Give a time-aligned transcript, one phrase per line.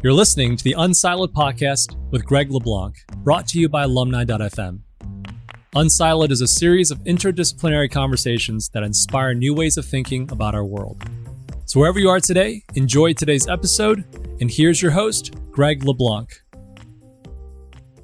[0.00, 4.78] You're listening to the Unsiloed podcast with Greg LeBlanc, brought to you by alumni.fm.
[5.74, 10.64] Unsiloed is a series of interdisciplinary conversations that inspire new ways of thinking about our
[10.64, 11.02] world.
[11.64, 14.04] So, wherever you are today, enjoy today's episode.
[14.40, 16.42] And here's your host, Greg LeBlanc.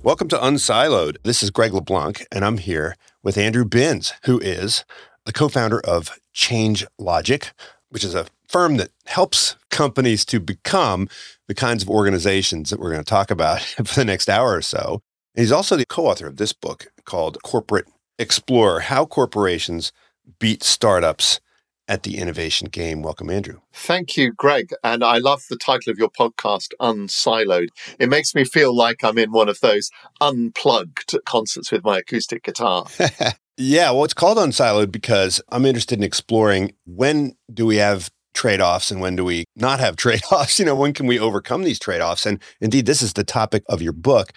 [0.03, 1.19] Welcome to Unsiloed.
[1.23, 4.85] This is Greg LeBlanc, and I'm here with Andrew Binns, who is
[5.27, 7.53] the co founder of Change Logic,
[7.91, 11.09] which is a firm that helps companies to become
[11.49, 14.63] the kinds of organizations that we're going to talk about for the next hour or
[14.63, 15.03] so.
[15.35, 19.91] And he's also the co author of this book called Corporate Explorer How Corporations
[20.39, 21.41] Beat Startups
[21.89, 23.03] at the Innovation Game.
[23.03, 23.59] Welcome, Andrew.
[23.73, 24.71] Thank you, Greg.
[24.85, 27.71] And I love the title of your podcast, Unsiloed.
[27.99, 29.91] It makes me feel like I'm in one of those
[30.21, 32.87] unplugged concerts with my acoustic guitar.
[33.57, 38.61] yeah, well, it's called Unsiloed because I'm interested in exploring when do we have trade
[38.61, 40.59] offs and when do we not have trade offs?
[40.59, 42.27] You know, when can we overcome these trade offs?
[42.27, 44.33] And indeed, this is the topic of your book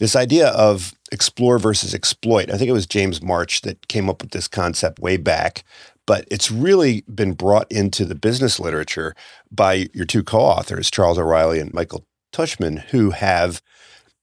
[0.00, 2.50] this idea of explore versus exploit.
[2.50, 5.62] I think it was James March that came up with this concept way back,
[6.06, 9.14] but it's really been brought into the business literature
[9.52, 13.60] by your two co authors, Charles O'Reilly and Michael Tushman, who have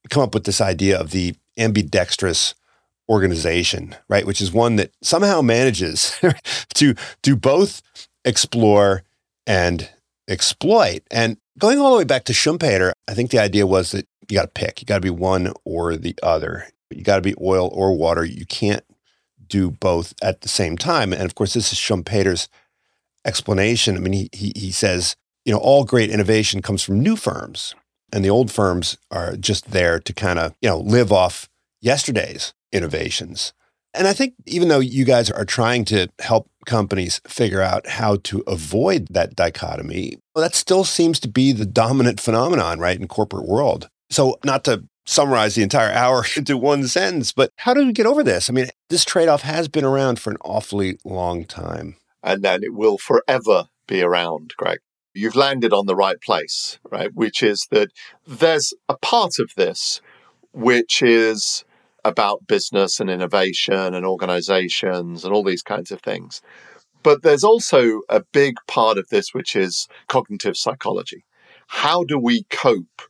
[0.10, 2.56] come up with this idea of the ambidextrous
[3.08, 4.26] organization, right?
[4.26, 6.20] Which is one that somehow manages
[6.74, 7.84] to do both
[8.26, 9.04] explore
[9.48, 9.90] and
[10.28, 11.02] exploit.
[11.10, 14.38] And going all the way back to Schumpeter, I think the idea was that you
[14.38, 14.82] got to pick.
[14.82, 16.68] You got to be one or the other.
[16.92, 18.24] You got to be oil or water.
[18.24, 18.84] You can't
[19.48, 21.14] do both at the same time.
[21.14, 22.50] And of course, this is Schumpeter's
[23.26, 23.96] explanation.
[23.96, 27.74] I mean, he, he, he says, you know, all great innovation comes from new firms,
[28.12, 31.48] and the old firms are just there to kind of, you know, live off
[31.82, 33.54] yesterday's innovations.
[33.94, 38.18] And I think even though you guys are trying to help companies figure out how
[38.18, 43.08] to avoid that dichotomy, well, that still seems to be the dominant phenomenon, right, in
[43.08, 43.90] corporate world.
[44.12, 48.06] So, not to summarize the entire hour into one sentence, but how do we get
[48.06, 48.50] over this?
[48.50, 51.96] I mean, this trade off has been around for an awfully long time.
[52.22, 54.80] And then it will forever be around, Greg.
[55.14, 57.10] You've landed on the right place, right?
[57.14, 57.90] Which is that
[58.28, 60.02] there's a part of this
[60.54, 61.64] which is
[62.08, 66.42] about business and innovation and organizations and all these kinds of things.
[67.04, 71.26] But there's also a big part of this which is cognitive psychology.
[71.68, 73.02] How do we cope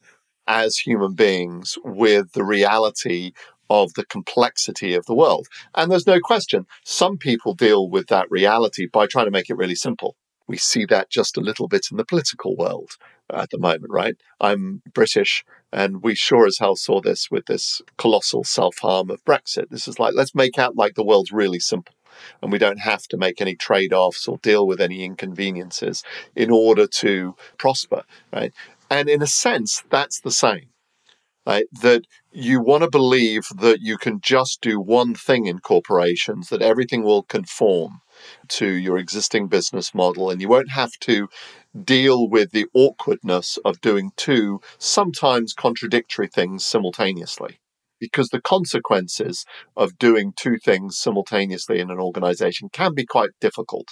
[0.47, 3.33] as human beings with the reality
[3.69, 5.47] of the complexity of the world.
[5.75, 9.57] And there's no question, some people deal with that reality by trying to make it
[9.57, 10.15] really simple.
[10.47, 12.91] We see that just a little bit in the political world
[13.33, 14.15] at the moment, right?
[14.39, 19.23] I'm British, and we sure as hell saw this with this colossal self harm of
[19.25, 19.69] Brexit.
[19.69, 21.93] This is like, let's make out like the world's really simple
[22.41, 26.03] and we don't have to make any trade offs or deal with any inconveniences
[26.35, 28.53] in order to prosper, right?
[28.89, 30.69] And in a sense, that's the same.
[31.45, 31.65] Right?
[31.81, 36.61] That you want to believe that you can just do one thing in corporations, that
[36.61, 38.01] everything will conform
[38.49, 41.27] to your existing business model, and you won't have to
[41.83, 47.59] deal with the awkwardness of doing two sometimes contradictory things simultaneously.
[47.99, 49.43] Because the consequences
[49.75, 53.87] of doing two things simultaneously in an organization can be quite difficult.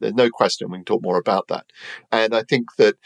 [0.00, 1.66] There's no question we can talk more about that.
[2.10, 2.96] And I think that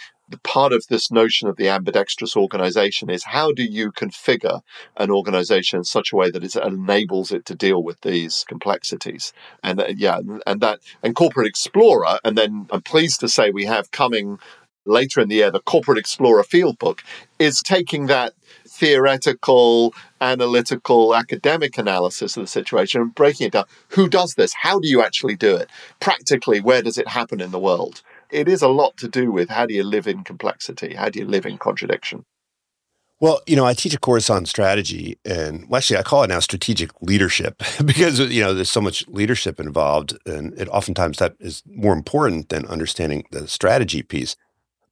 [0.43, 4.61] part of this notion of the ambidextrous organization is how do you configure
[4.97, 9.33] an organization in such a way that it enables it to deal with these complexities
[9.63, 13.65] and uh, yeah and that and corporate explorer and then i'm pleased to say we
[13.65, 14.39] have coming
[14.85, 17.03] later in the year the corporate explorer field book
[17.39, 18.33] is taking that
[18.69, 23.65] theoretical, analytical, academic analysis of the situation and breaking it down.
[23.91, 24.53] Who does this?
[24.55, 25.69] How do you actually do it?
[26.01, 28.03] Practically, where does it happen in the world?
[28.31, 30.95] It is a lot to do with how do you live in complexity?
[30.95, 32.25] How do you live in contradiction?
[33.21, 36.29] Well, you know, I teach a course on strategy and well, actually I call it
[36.29, 41.35] now strategic leadership because, you know, there's so much leadership involved and it oftentimes that
[41.41, 44.37] is more important than understanding the strategy piece.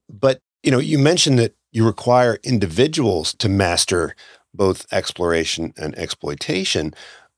[0.08, 4.16] But, you know, you mentioned that you require individuals to master
[4.54, 6.94] both exploration and exploitation.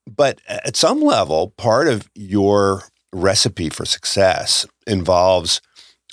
[0.07, 5.61] But at some level, part of your recipe for success involves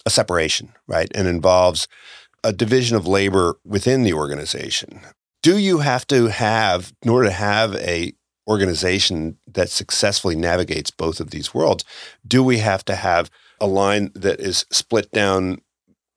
[0.05, 1.09] a separation, right?
[1.15, 1.87] And involves
[2.43, 5.01] a division of labor within the organization.
[5.41, 8.13] Do you have to have, in order to have a
[8.47, 11.83] organization that successfully navigates both of these worlds,
[12.27, 15.59] do we have to have a line that is split down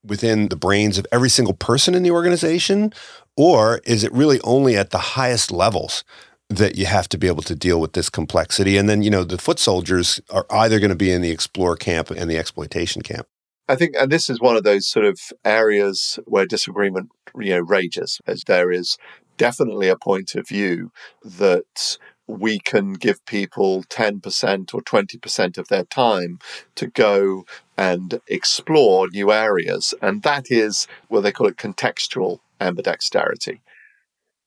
[0.04, 2.92] within the brains of every single person in the organization?
[3.36, 6.04] Or is it really only at the highest levels
[6.50, 8.76] that you have to be able to deal with this complexity?
[8.76, 11.76] And then, you know, the foot soldiers are either going to be in the explore
[11.76, 13.26] camp and the exploitation camp.
[13.68, 17.60] I think, and this is one of those sort of areas where disagreement, you know,
[17.60, 18.96] rages, as there is
[19.36, 20.90] definitely a point of view
[21.22, 26.38] that we can give people 10% or 20% of their time
[26.74, 27.44] to go
[27.76, 29.94] and explore new areas.
[30.02, 33.60] And that is what they call it contextual ambidexterity.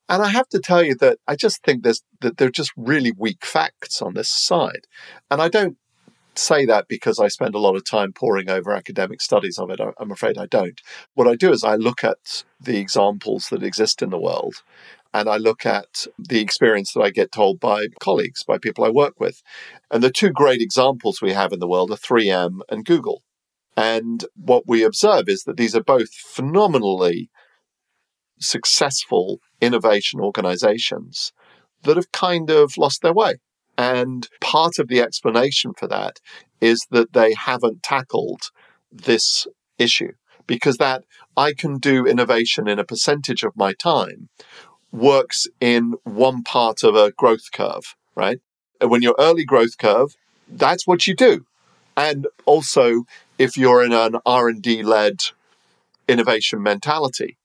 [0.10, 2.74] And I have to tell you that I just think there's that there are just
[2.76, 4.86] really weak facts on this side.
[5.32, 5.78] And I don't
[6.42, 9.80] say that because I spend a lot of time poring over academic studies of it.
[9.98, 10.80] I'm afraid I don't.
[11.14, 14.56] What I do is I look at the examples that exist in the world
[15.14, 18.90] and I look at the experience that I get told by colleagues, by people I
[18.90, 19.42] work with.
[19.90, 23.24] And the two great examples we have in the world are 3M and Google.
[23.76, 27.30] And what we observe is that these are both phenomenally
[28.40, 31.32] successful innovation organizations
[31.84, 33.36] that have kind of lost their way.
[33.78, 36.20] And part of the explanation for that
[36.60, 38.42] is that they haven't tackled
[38.92, 39.48] this
[39.78, 40.14] issue
[40.46, 41.04] because that
[41.38, 44.30] I can do innovation in a percentage of my time
[44.92, 48.40] works in one part of a growth curve, right?
[48.80, 50.16] And when you're early growth curve,
[50.48, 51.46] that's what you do.
[51.96, 53.04] And also,
[53.38, 55.22] if you're in an R&D led
[56.08, 57.38] innovation mentality,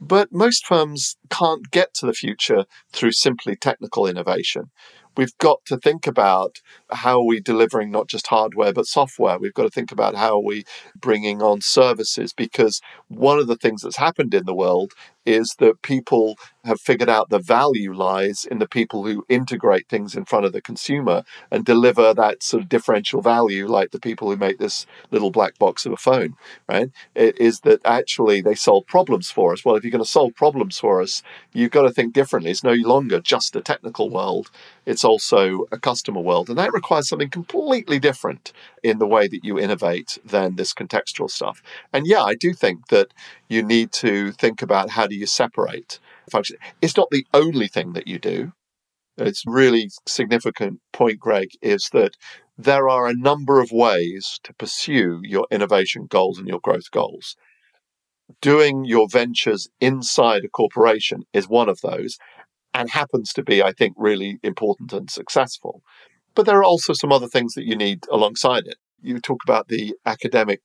[0.00, 4.70] but most firms can't get to the future through simply technical innovation
[5.18, 9.36] we've got to think about how are we delivering not just hardware but software.
[9.36, 10.64] We've got to think about how are we
[10.96, 14.92] bringing on services because one of the things that's happened in the world
[15.26, 20.14] is that people have figured out the value lies in the people who integrate things
[20.14, 24.30] in front of the consumer and deliver that sort of differential value, like the people
[24.30, 26.34] who make this little black box of a phone,
[26.66, 26.90] right?
[27.14, 29.64] It is that actually they solve problems for us.
[29.64, 31.22] Well, if you're going to solve problems for us,
[31.52, 32.50] you've got to think differently.
[32.50, 34.50] It's no longer just a technical world,
[34.86, 36.48] it's also a customer world.
[36.48, 38.52] And that requires something completely different
[38.82, 41.62] in the way that you innovate than this contextual stuff.
[41.92, 43.12] And yeah, I do think that
[43.48, 45.98] you need to think about how do you separate
[46.30, 46.56] function.
[46.80, 48.52] It's not the only thing that you do.
[49.16, 52.16] It's really significant point, Greg, is that
[52.56, 57.36] there are a number of ways to pursue your innovation goals and your growth goals.
[58.40, 62.18] Doing your ventures inside a corporation is one of those
[62.78, 65.82] and happens to be, I think, really important and successful.
[66.36, 68.76] But there are also some other things that you need alongside it.
[69.02, 70.60] You talk about the academic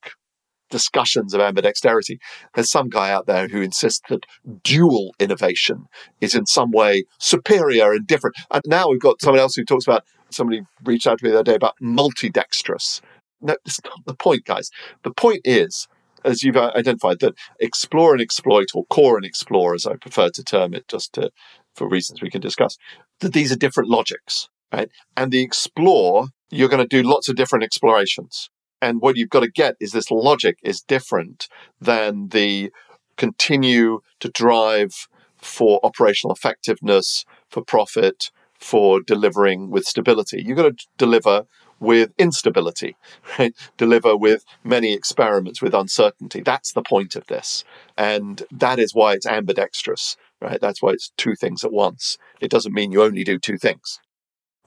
[0.70, 2.18] discussions of ambidexterity.
[2.54, 4.28] There's some guy out there who insists that
[4.64, 5.86] dual innovation
[6.22, 8.36] is in some way superior and different.
[8.52, 11.40] And now we've got someone else who talks about somebody reached out to me the
[11.40, 13.02] other day about multidextrous.
[13.42, 14.70] No, it's not the point, guys.
[15.04, 15.88] The point is,
[16.24, 20.44] as you've identified, that explore and exploit, or core and explore, as I prefer to
[20.44, 21.32] term it, just to,
[21.74, 22.78] for reasons we can discuss,
[23.20, 24.90] that these are different logics, right?
[25.18, 28.50] And the explore, you're going to do lots of different explorations.
[28.82, 31.48] And what you've got to get is this logic is different
[31.80, 32.72] than the
[33.16, 40.42] continue to drive for operational effectiveness, for profit, for delivering with stability.
[40.44, 41.46] You've got to deliver
[41.80, 42.96] with instability,
[43.40, 43.54] right?
[43.78, 46.42] Deliver with many experiments with uncertainty.
[46.42, 47.64] That's the point of this.
[47.98, 50.62] And that is why it's ambidextrous, right?
[50.62, 52.18] That's why it's two things at once.
[52.42, 54.00] It doesn't mean you only do two things.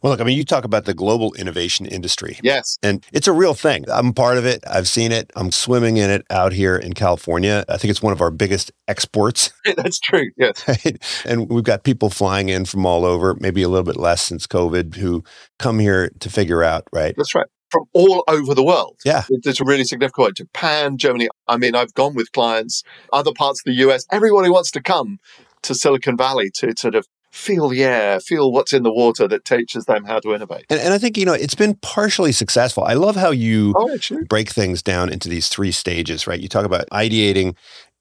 [0.02, 2.38] Well, look, I mean, you talk about the global innovation industry.
[2.42, 2.76] Yes.
[2.82, 3.86] And it's a real thing.
[3.88, 4.62] I'm part of it.
[4.68, 5.32] I've seen it.
[5.34, 7.64] I'm swimming in it out here in California.
[7.68, 9.52] I think it's one of our biggest exports.
[9.76, 10.30] That's true.
[10.36, 10.64] Yes.
[11.24, 14.46] And we've got people flying in from all over, maybe a little bit less since
[14.46, 15.24] COVID, who
[15.58, 17.14] come here to figure out, right?
[17.16, 17.46] That's right.
[17.70, 18.98] From all over the world.
[19.04, 19.24] Yeah.
[19.28, 20.36] It's a really significant.
[20.36, 21.28] Japan, Germany.
[21.48, 24.06] I mean, I've gone with clients, other parts of the US.
[24.12, 25.18] Everybody wants to come
[25.62, 29.44] to Silicon Valley to sort of feel the air, feel what's in the water that
[29.44, 30.64] teaches them how to innovate.
[30.70, 32.84] And, and I think, you know, it's been partially successful.
[32.84, 33.98] I love how you oh,
[34.28, 36.40] break things down into these three stages, right?
[36.40, 37.54] You talk about ideating,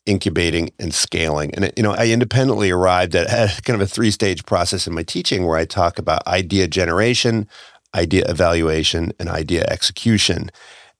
[0.05, 1.53] incubating, and scaling.
[1.53, 4.93] And, you know, I independently arrived at, at kind of a three stage process in
[4.93, 7.47] my teaching where I talk about idea generation,
[7.93, 10.49] idea evaluation, and idea execution.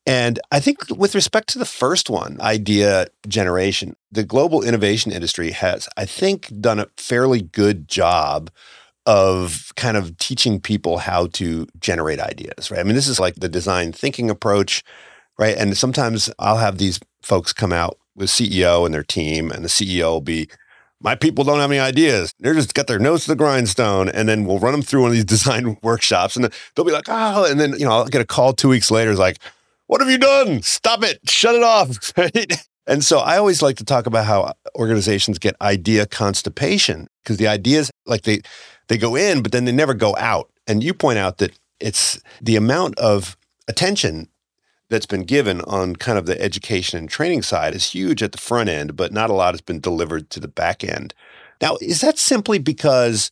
[0.06, 5.52] And I think with respect to the first one, idea generation, the global innovation industry
[5.52, 8.52] has, I think, done a fairly good job
[9.08, 12.80] of kind of teaching people how to generate ideas, right?
[12.80, 14.84] I mean, this is like the design thinking approach,
[15.40, 15.58] right?
[15.58, 19.70] And sometimes I'll have these folks come out with CEO and their team, and the
[19.70, 20.48] CEO will be,
[21.02, 22.34] my people don't have any ideas.
[22.40, 24.10] They're just got their nose to the grindstone.
[24.10, 27.08] And then we'll run them through one of these design workshops and they'll be like,
[27.08, 29.12] oh, and then, you know, I'll get a call two weeks later.
[29.12, 29.38] It's like,
[29.88, 30.62] what have you done?
[30.62, 31.20] Stop it.
[31.30, 32.14] Shut it off.
[32.18, 32.68] Right?
[32.88, 37.48] And so I always like to talk about how organizations get idea constipation because the
[37.48, 38.42] ideas like they
[38.88, 40.52] they go in, but then they never go out.
[40.68, 43.38] And you point out that it's the amount of
[43.68, 44.30] attention
[44.90, 48.38] that's been given on kind of the education and training side is huge at the
[48.38, 51.14] front end, but not a lot has been delivered to the back end.
[51.62, 53.32] Now, is that simply because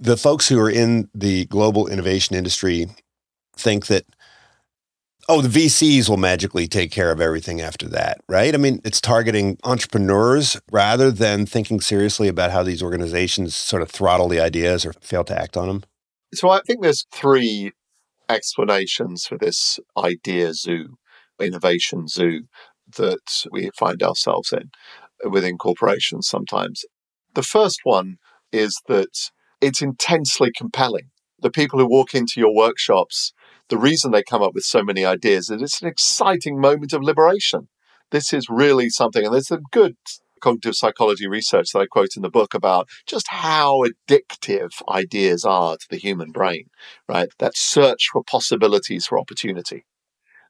[0.00, 2.86] the folks who are in the global innovation industry
[3.54, 4.04] think that
[5.28, 8.54] oh, the VCs will magically take care of everything after that, right?
[8.54, 13.90] I mean, it's targeting entrepreneurs rather than thinking seriously about how these organizations sort of
[13.90, 15.84] throttle the ideas or fail to act on them.
[16.34, 17.72] So I think there's three
[18.28, 20.96] explanations for this idea zoo,
[21.40, 22.42] innovation zoo
[22.96, 24.70] that we find ourselves in
[25.24, 26.84] uh, within corporations sometimes.
[27.34, 28.16] The first one
[28.52, 29.30] is that
[29.60, 31.10] it's intensely compelling.
[31.40, 33.32] The people who walk into your workshops
[33.68, 37.02] the reason they come up with so many ideas is it's an exciting moment of
[37.02, 37.68] liberation.
[38.10, 39.96] This is really something, and there's some good
[40.40, 45.76] cognitive psychology research that I quote in the book about just how addictive ideas are
[45.76, 46.66] to the human brain,
[47.08, 47.28] right?
[47.38, 49.86] That search for possibilities for opportunity.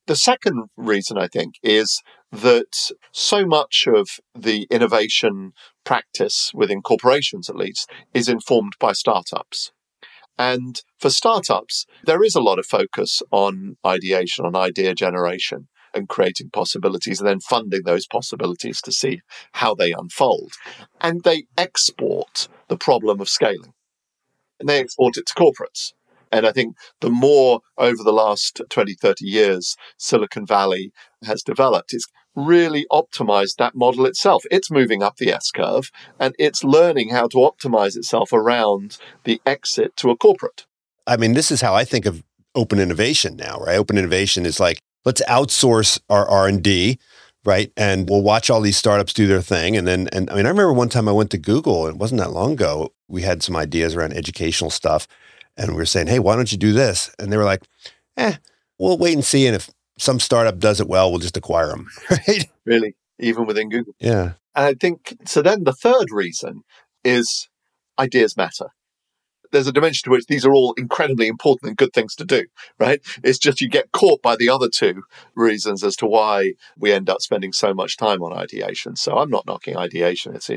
[0.06, 5.52] The second reason I think is that so much of the innovation
[5.84, 9.72] practice within corporations, at least, is informed by startups.
[10.38, 16.08] And for startups, there is a lot of focus on ideation, on idea generation and
[16.08, 19.20] creating possibilities and then funding those possibilities to see
[19.52, 20.52] how they unfold.
[21.00, 23.72] And they export the problem of scaling
[24.60, 25.92] and they export it to corporates.
[26.32, 30.92] And I think the more over the last 20, 30 years Silicon Valley
[31.24, 34.44] has developed, it's really optimized that model itself.
[34.50, 35.90] It's moving up the S curve
[36.20, 40.66] and it's learning how to optimize itself around the exit to a corporate.
[41.06, 42.22] I mean, this is how I think of
[42.54, 43.78] open innovation now, right?
[43.78, 46.98] Open innovation is like, let's outsource our R&D,
[47.44, 47.72] right?
[47.76, 49.76] And we'll watch all these startups do their thing.
[49.76, 52.20] And then, and I mean, I remember one time I went to Google, it wasn't
[52.20, 52.92] that long ago.
[53.08, 55.06] We had some ideas around educational stuff
[55.56, 57.10] and we were saying, hey, why don't you do this?
[57.18, 57.62] And they were like,
[58.16, 58.36] eh,
[58.78, 59.46] we'll wait and see.
[59.46, 61.88] And if some startup does it well, we'll just acquire them.
[62.10, 62.48] Right?
[62.64, 63.94] Really, even within Google.
[63.98, 64.32] Yeah.
[64.54, 65.42] And I think so.
[65.42, 66.62] Then the third reason
[67.04, 67.48] is
[67.98, 68.68] ideas matter.
[69.52, 72.46] There's a dimension to which these are all incredibly important and good things to do,
[72.80, 73.00] right?
[73.22, 75.04] It's just you get caught by the other two
[75.36, 78.96] reasons as to why we end up spending so much time on ideation.
[78.96, 80.50] So I'm not knocking ideation, it's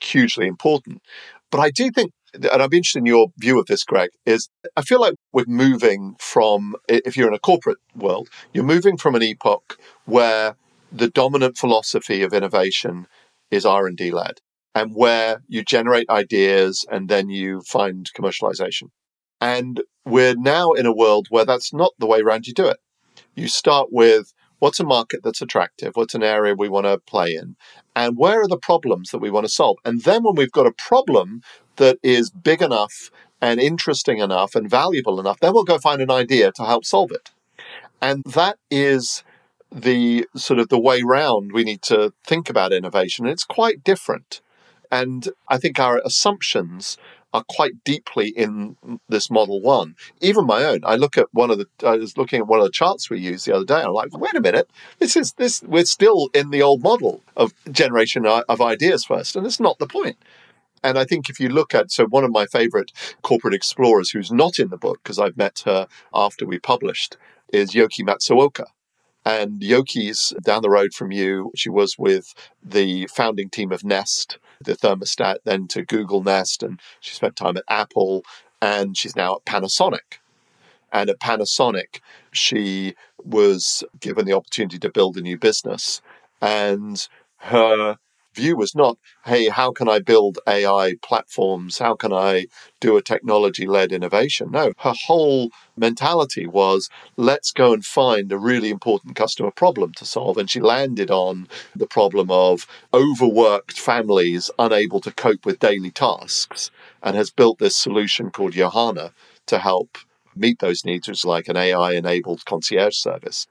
[0.00, 1.00] hugely important.
[1.52, 4.82] But I do think and I'm interested in your view of this, Greg, is I
[4.82, 9.22] feel like we're moving from, if you're in a corporate world, you're moving from an
[9.22, 10.56] epoch where
[10.92, 13.06] the dominant philosophy of innovation
[13.50, 14.40] is R&D led
[14.74, 18.90] and where you generate ideas and then you find commercialization.
[19.40, 22.78] And we're now in a world where that's not the way around you do it.
[23.34, 24.33] You start with
[24.64, 25.90] what's a market that's attractive?
[25.92, 27.54] What's an area we want to play in?
[27.94, 29.76] And where are the problems that we want to solve?
[29.84, 31.42] And then when we've got a problem,
[31.76, 33.10] that is big enough
[33.42, 37.12] and interesting enough and valuable enough, then we'll go find an idea to help solve
[37.12, 37.30] it.
[38.00, 39.22] And that is
[39.70, 43.26] the sort of the way round we need to think about innovation.
[43.26, 44.40] It's quite different.
[44.90, 46.96] And I think our assumptions
[47.34, 48.76] are quite deeply in
[49.08, 49.96] this model one.
[50.20, 50.80] Even my own.
[50.84, 53.18] I look at one of the I was looking at one of the charts we
[53.18, 53.82] used the other day.
[53.82, 57.52] I'm like, wait a minute, this is this we're still in the old model of
[57.70, 60.16] generation of ideas first, and it's not the point.
[60.84, 64.30] And I think if you look at, so one of my favorite corporate explorers who's
[64.30, 67.16] not in the book, because I've met her after we published,
[67.52, 68.66] is Yoky Matsuoka.
[69.24, 71.50] And Yoky's down the road from you.
[71.54, 76.78] She was with the founding team of Nest, the thermostat, then to Google Nest, and
[77.00, 78.22] she spent time at Apple,
[78.60, 80.20] and she's now at Panasonic.
[80.92, 82.00] And at Panasonic,
[82.32, 86.02] she was given the opportunity to build a new business.
[86.40, 87.98] And her
[88.34, 91.78] view was not, hey, how can I build AI platforms?
[91.78, 92.46] How can I
[92.80, 94.50] do a technology led innovation?
[94.50, 100.04] No, her whole mentality was, let's go and find a really important customer problem to
[100.04, 100.36] solve.
[100.36, 106.70] And she landed on the problem of overworked families unable to cope with daily tasks
[107.02, 109.12] and has built this solution called Yohana
[109.46, 109.98] to help
[110.36, 113.46] meet those needs, which is like an AI enabled concierge service.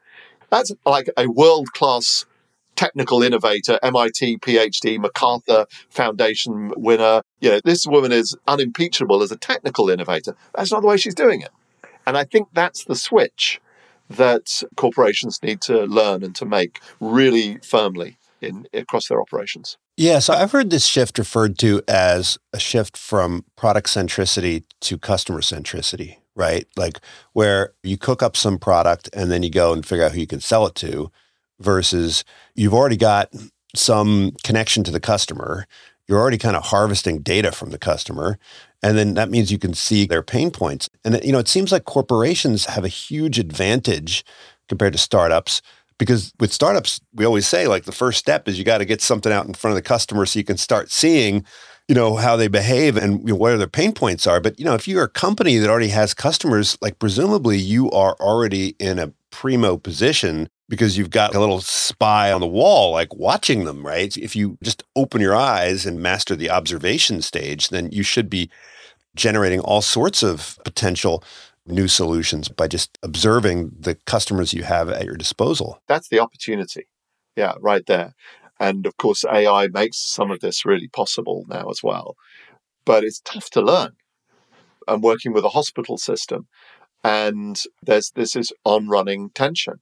[0.50, 2.26] That's like a world class
[2.76, 7.22] technical innovator, MIT PhD, MacArthur Foundation winner.
[7.40, 10.36] You know, this woman is unimpeachable as a technical innovator.
[10.56, 11.52] That's not the way she's doing it.
[12.06, 13.62] And I think that's the switch
[14.10, 19.78] that corporations need to learn and to make really firmly in across their operations.
[19.96, 24.98] Yeah, so I've heard this shift referred to as a shift from product centricity to
[24.98, 26.66] customer centricity, right?
[26.76, 27.00] Like
[27.34, 30.28] where you cook up some product and then you go and figure out who you
[30.28, 31.12] can sell it to
[31.60, 32.24] versus
[32.56, 33.34] you've already got
[33.76, 35.66] some connection to the customer.
[36.08, 38.38] You're already kind of harvesting data from the customer.
[38.82, 40.90] And then that means you can see their pain points.
[41.06, 44.26] And, you know, it seems like corporations have a huge advantage
[44.68, 45.62] compared to startups
[45.98, 49.02] because with startups we always say like the first step is you got to get
[49.02, 51.46] something out in front of the customer so you can start seeing
[51.88, 54.66] you know how they behave and you know, where their pain points are but you
[54.66, 59.00] know if you're a company that already has customers like presumably you are already in
[59.00, 63.86] a primo position because you've got a little spy on the wall like watching them
[63.86, 68.30] right if you just open your eyes and master the observation stage then you should
[68.30, 68.50] be
[69.16, 71.24] generating all sorts of potential
[71.66, 75.80] new solutions by just observing the customers you have at your disposal.
[75.88, 76.88] That's the opportunity.
[77.36, 78.14] Yeah, right there.
[78.60, 82.16] And of course, AI makes some of this really possible now as well.
[82.86, 83.94] But it's tough to learn.
[84.88, 86.48] I'm working with a hospital system,
[87.04, 89.80] and there's this is on running tension.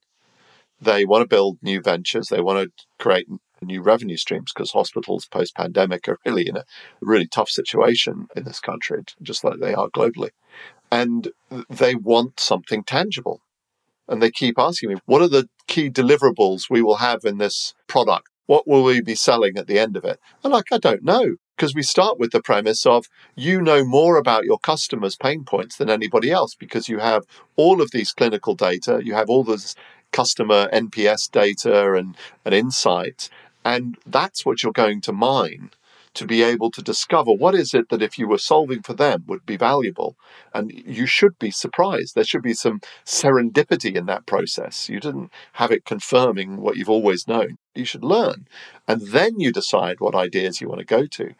[0.82, 3.28] They want to build new ventures, they want to create
[3.62, 6.66] new revenue streams because hospitals post pandemic are really in a
[7.00, 10.32] really tough situation in this country, just like they are globally
[10.92, 11.30] and
[11.70, 13.42] they want something tangible.
[14.08, 17.74] And they keep asking me, what are the key deliverables we will have in this
[17.88, 18.28] product?
[18.46, 20.20] What will we be selling at the end of it?
[20.44, 21.36] I'm like, I don't know.
[21.56, 25.78] Because we start with the premise of you know more about your customers' pain points
[25.78, 27.24] than anybody else because you have
[27.56, 29.76] all of these clinical data, you have all this
[30.12, 32.15] customer NPS data and,
[32.46, 33.30] and insight,
[33.63, 35.72] and that's what you're going to mine
[36.13, 39.24] to be able to discover what is it that if you were solving for them
[39.27, 40.18] would be valuable.
[40.53, 42.15] And you should be surprised.
[42.15, 44.89] There should be some serendipity in that process.
[44.89, 47.58] You didn't have it confirming what you've always known.
[47.74, 48.48] You should learn.
[48.88, 51.34] And then you decide what ideas you want to go to.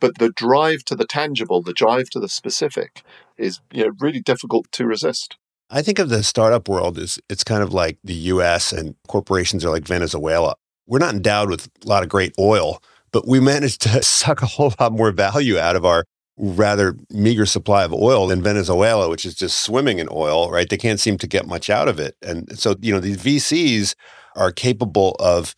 [0.00, 3.02] But the drive to the tangible, the drive to the specific
[3.38, 5.36] is you know, really difficult to resist.
[5.68, 9.64] I think of the startup world as it's kind of like the US and corporations
[9.64, 10.54] are like Venezuela.
[10.86, 12.80] We're not endowed with a lot of great oil,
[13.10, 16.04] but we managed to suck a whole lot more value out of our
[16.38, 20.68] rather meager supply of oil in Venezuela, which is just swimming in oil, right?
[20.68, 22.14] They can't seem to get much out of it.
[22.22, 23.94] And so, you know, these VCs
[24.36, 25.54] are capable of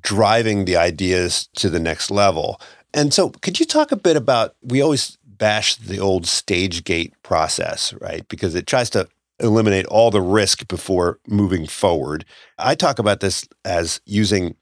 [0.00, 2.60] driving the ideas to the next level.
[2.94, 7.12] And so, could you talk a bit about we always bash the old stage gate
[7.22, 8.26] process, right?
[8.28, 9.08] Because it tries to
[9.40, 12.24] eliminate all the risk before moving forward.
[12.58, 14.56] I talk about this as using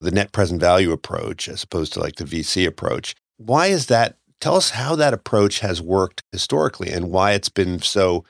[0.00, 3.14] the net present value approach as opposed to like the VC approach.
[3.36, 4.16] Why is that?
[4.40, 8.24] Tell us how that approach has worked historically and why it's been so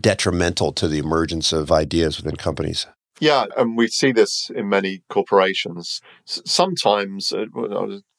[0.00, 2.86] detrimental to the emergence of ideas within companies.
[3.20, 6.00] Yeah, and we see this in many corporations.
[6.24, 7.46] Sometimes, uh,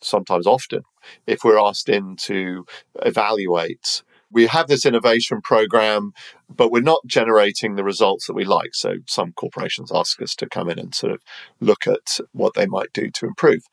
[0.01, 0.81] sometimes often,
[1.25, 2.65] if we're asked in to
[3.01, 6.13] evaluate we have this innovation program,
[6.49, 8.73] but we're not generating the results that we like.
[8.73, 11.21] So some corporations ask us to come in and sort of
[11.59, 13.63] look at what they might do to improve.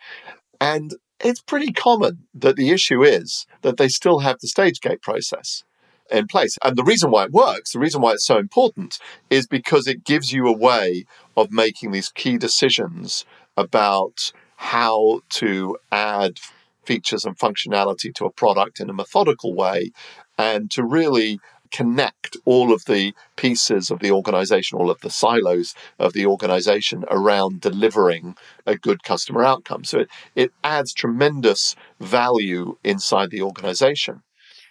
[0.60, 5.02] And it's pretty common that the issue is that they still have the stage gate
[5.02, 5.64] process
[6.10, 6.56] in place.
[6.64, 8.98] And the reason why it works, the reason why it's so important
[9.30, 11.04] is because it gives you a way
[11.36, 13.24] of making these key decisions
[13.56, 16.38] about how to add
[16.86, 19.90] features and functionality to a product in a methodical way
[20.38, 21.38] and to really
[21.72, 27.04] connect all of the pieces of the organization, all of the silos of the organization
[27.10, 29.84] around delivering a good customer outcome.
[29.84, 34.22] So it, it adds tremendous value inside the organization.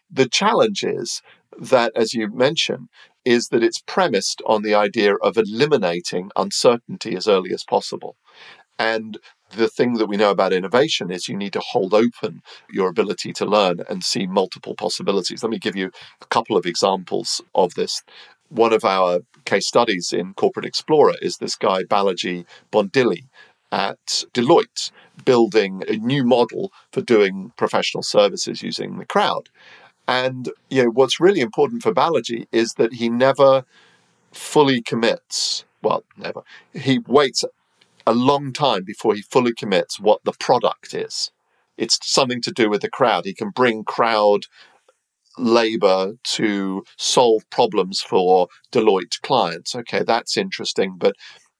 [0.10, 1.21] The challenge is
[1.60, 2.89] that, as you mentioned,
[3.23, 8.15] is that it's premised on the idea of eliminating uncertainty as early as possible.
[8.78, 9.17] And
[9.51, 13.34] the thing that we know about innovation is you need to hold open your ability
[13.34, 15.43] to learn and see multiple possibilities.
[15.43, 18.03] Let me give you a couple of examples of this.
[18.49, 23.25] One of our case studies in Corporate Explorer is this guy, Balaji Bondili,
[23.71, 24.91] at Deloitte,
[25.25, 29.49] building a new model for doing professional services using the crowd.
[30.08, 33.65] And you know what's really important for Balaji is that he never
[34.31, 35.65] fully commits.
[35.81, 36.43] Well, never.
[36.73, 37.43] He waits
[38.06, 41.32] a long time before he fully commits what the product is.
[41.78, 43.26] It's something to do with the crowd.
[43.26, 44.46] He can bring crowd
[45.38, 49.76] labor to solve problems for Deloitte clients.
[49.76, 50.96] Okay, that's interesting.
[50.98, 51.15] But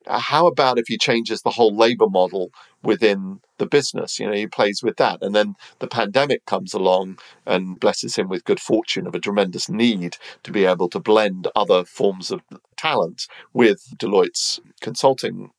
[0.08, 2.52] uh, how about if he changes the whole labor model
[2.84, 4.20] within the business?
[4.20, 5.20] You know, he plays with that.
[5.22, 9.70] And then the pandemic comes along and blesses him with good fortune of a tremendous
[9.70, 12.42] need to be able to blend other forms of
[12.78, 15.50] talent with Deloitte's consulting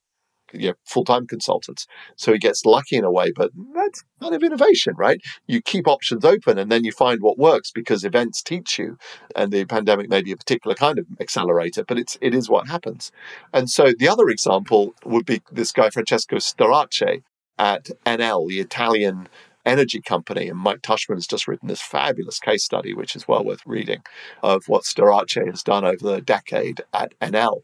[0.52, 1.86] you know, full-time consultants.
[2.16, 5.20] So he gets lucky in a way, but that's kind of innovation, right?
[5.46, 8.98] You keep options open and then you find what works because events teach you.
[9.34, 12.68] And the pandemic may be a particular kind of accelerator, but it's it is what
[12.68, 13.12] happens.
[13.52, 17.22] And so the other example would be this guy Francesco Starace
[17.58, 19.28] at Enel, the Italian
[19.64, 20.48] energy company.
[20.48, 24.02] And Mike Tushman has just written this fabulous case study, which is well worth reading,
[24.42, 27.62] of what Starace has done over the decade at Enel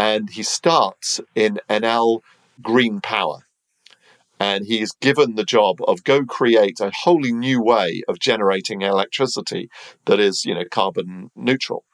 [0.00, 2.22] And he starts in Enel
[2.62, 3.44] Green Power.
[4.38, 8.80] And he is given the job of go create a wholly new way of generating
[8.80, 9.68] electricity
[10.06, 11.84] that is, you know, carbon neutral.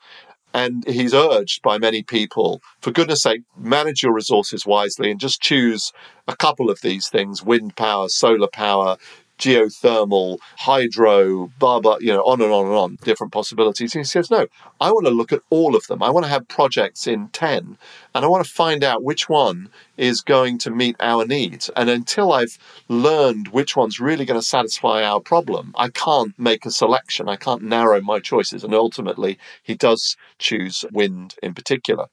[0.55, 5.43] And he's urged by many people, for goodness sake, manage your resources wisely and just
[5.43, 5.93] choose
[6.29, 8.99] a couple of these things wind power, solar power,
[9.39, 13.95] geothermal, hydro, blah, blah, you know, on and on and on, different possibilities.
[13.95, 14.47] And he says, no,
[14.81, 16.03] I want to look at all of them.
[16.03, 17.79] I want to have projects in 10
[18.15, 21.71] and I want to find out which one is going to meet our needs.
[21.77, 26.65] And until I've learned which one's really going to satisfy our problem, I can't make
[26.67, 27.29] a selection.
[27.29, 28.65] I can't narrow my choices.
[28.65, 32.09] And ultimately, he does choose wind in particular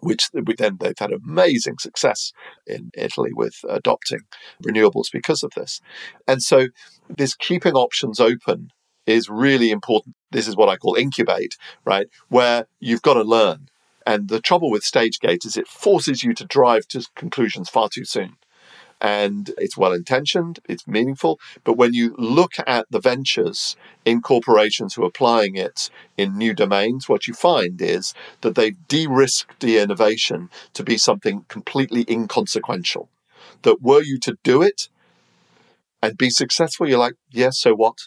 [0.00, 2.32] which then they've had amazing success
[2.66, 4.20] in Italy with adopting
[4.62, 5.80] renewables because of this.
[6.26, 6.68] And so
[7.08, 8.70] this keeping options open
[9.06, 10.16] is really important.
[10.30, 12.08] This is what I call incubate, right?
[12.28, 13.68] Where you've got to learn.
[14.04, 17.88] And the trouble with stage gate is it forces you to drive to conclusions far
[17.88, 18.36] too soon
[19.00, 21.38] and it's well intentioned, it's meaningful.
[21.64, 26.54] But when you look at the ventures in corporations who are applying it in new
[26.54, 32.04] domains, what you find is that they've de risked the innovation to be something completely
[32.08, 33.08] inconsequential.
[33.62, 34.88] That were you to do it
[36.02, 37.98] and be successful, you're like, yes, yeah, so what?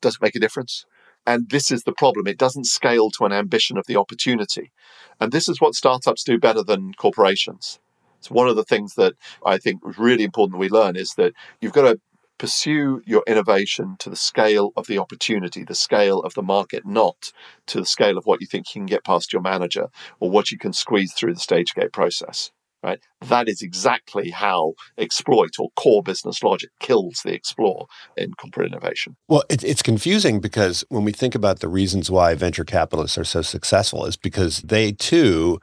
[0.00, 0.84] Does it make a difference?
[1.26, 2.26] And this is the problem.
[2.26, 4.72] It doesn't scale to an ambition of the opportunity.
[5.20, 7.78] And this is what startups do better than corporations.
[8.20, 11.14] So one of the things that I think was really important that we learn is
[11.16, 12.00] that you've got to
[12.40, 17.32] pursue your innovation to the scale of the opportunity, the scale of the market, not
[17.66, 19.88] to the scale of what you think you can get past your manager
[20.20, 22.50] or what you can squeeze through the stage gate process.
[22.82, 22.98] Right?
[23.20, 29.16] That is exactly how exploit or core business logic kills the explore in corporate innovation.
[29.28, 33.24] Well, it, it's confusing because when we think about the reasons why venture capitalists are
[33.24, 35.60] so successful is because they too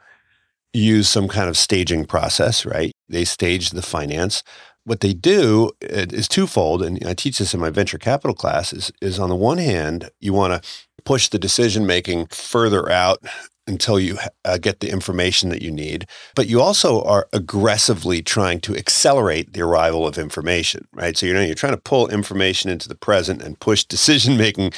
[0.72, 2.92] use some kind of staging process, right?
[3.08, 4.42] They stage the finance.
[4.88, 8.72] What they do is twofold, and I teach this in my venture capital class.
[8.72, 10.68] Is, is on the one hand, you want to
[11.04, 13.18] push the decision making further out
[13.66, 16.06] until you uh, get the information that you need.
[16.34, 21.18] But you also are aggressively trying to accelerate the arrival of information, right?
[21.18, 24.72] So you know you're trying to pull information into the present and push decision making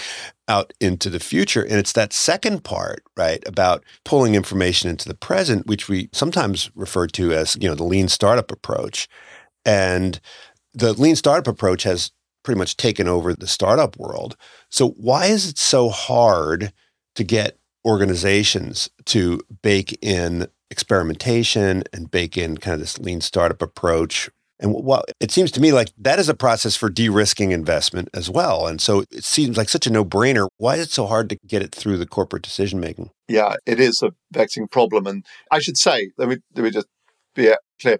[0.49, 1.63] out into the future.
[1.63, 6.69] And it's that second part, right, about pulling information into the present, which we sometimes
[6.75, 9.09] refer to as, you know, the lean startup approach.
[9.65, 10.21] And
[10.73, 14.37] the lean startup approach has pretty much taken over the startup world.
[14.71, 16.73] So why is it so hard
[17.15, 23.61] to get organizations to bake in experimentation and bake in kind of this lean startup
[23.61, 24.31] approach.
[24.59, 28.29] And well, it seems to me like that is a process for de-risking investment as
[28.29, 28.67] well.
[28.67, 30.49] And so it seems like such a no-brainer.
[30.59, 33.11] Why is it so hard to get it through the corporate decision making?
[33.27, 35.07] Yeah, it is a vexing problem.
[35.07, 36.89] And I should say, let me let me just
[37.35, 37.99] be clear.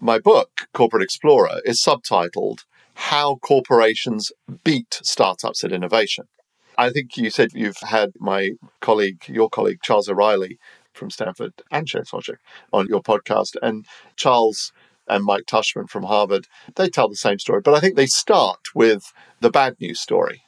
[0.00, 4.30] My book, Corporate Explorer, is subtitled How Corporations
[4.62, 6.26] Beat Startups at Innovation.
[6.76, 10.58] I think you said you've had my colleague, your colleague, Charles O'Reilly
[10.92, 12.36] from Stanford and Wojcik
[12.74, 13.56] on your podcast.
[13.62, 14.70] And Charles
[15.08, 17.62] and Mike Tushman from Harvard, they tell the same story.
[17.62, 20.42] But I think they start with the bad news story,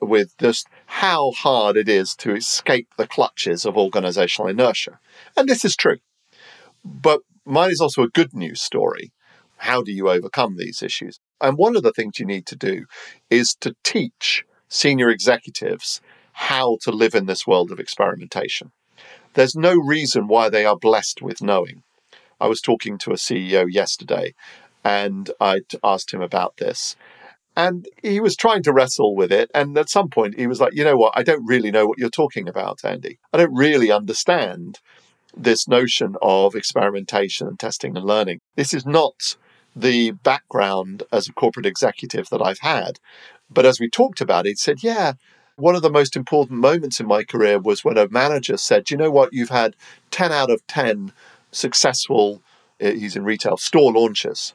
[0.00, 5.00] with just how hard it is to escape the clutches of organizational inertia.
[5.36, 5.98] And this is true.
[6.84, 9.12] But mine is also a good news story.
[9.58, 11.20] How do you overcome these issues?
[11.40, 12.86] And one of the things you need to do
[13.30, 16.00] is to teach senior executives
[16.32, 18.72] how to live in this world of experimentation.
[19.34, 21.82] There's no reason why they are blessed with knowing.
[22.40, 24.34] I was talking to a CEO yesterday
[24.84, 26.96] and I asked him about this.
[27.56, 29.50] And he was trying to wrestle with it.
[29.54, 31.12] And at some point, he was like, you know what?
[31.14, 33.18] I don't really know what you're talking about, Andy.
[33.32, 34.80] I don't really understand
[35.36, 38.40] this notion of experimentation and testing and learning.
[38.56, 39.36] This is not
[39.74, 42.98] the background as a corporate executive that I've had.
[43.50, 45.14] But as we talked about it, said, yeah,
[45.56, 48.96] one of the most important moments in my career was when a manager said, you
[48.96, 49.76] know what, you've had
[50.10, 51.12] 10 out of 10
[51.50, 52.42] successful,
[52.82, 54.54] uh, he's in retail, store launches.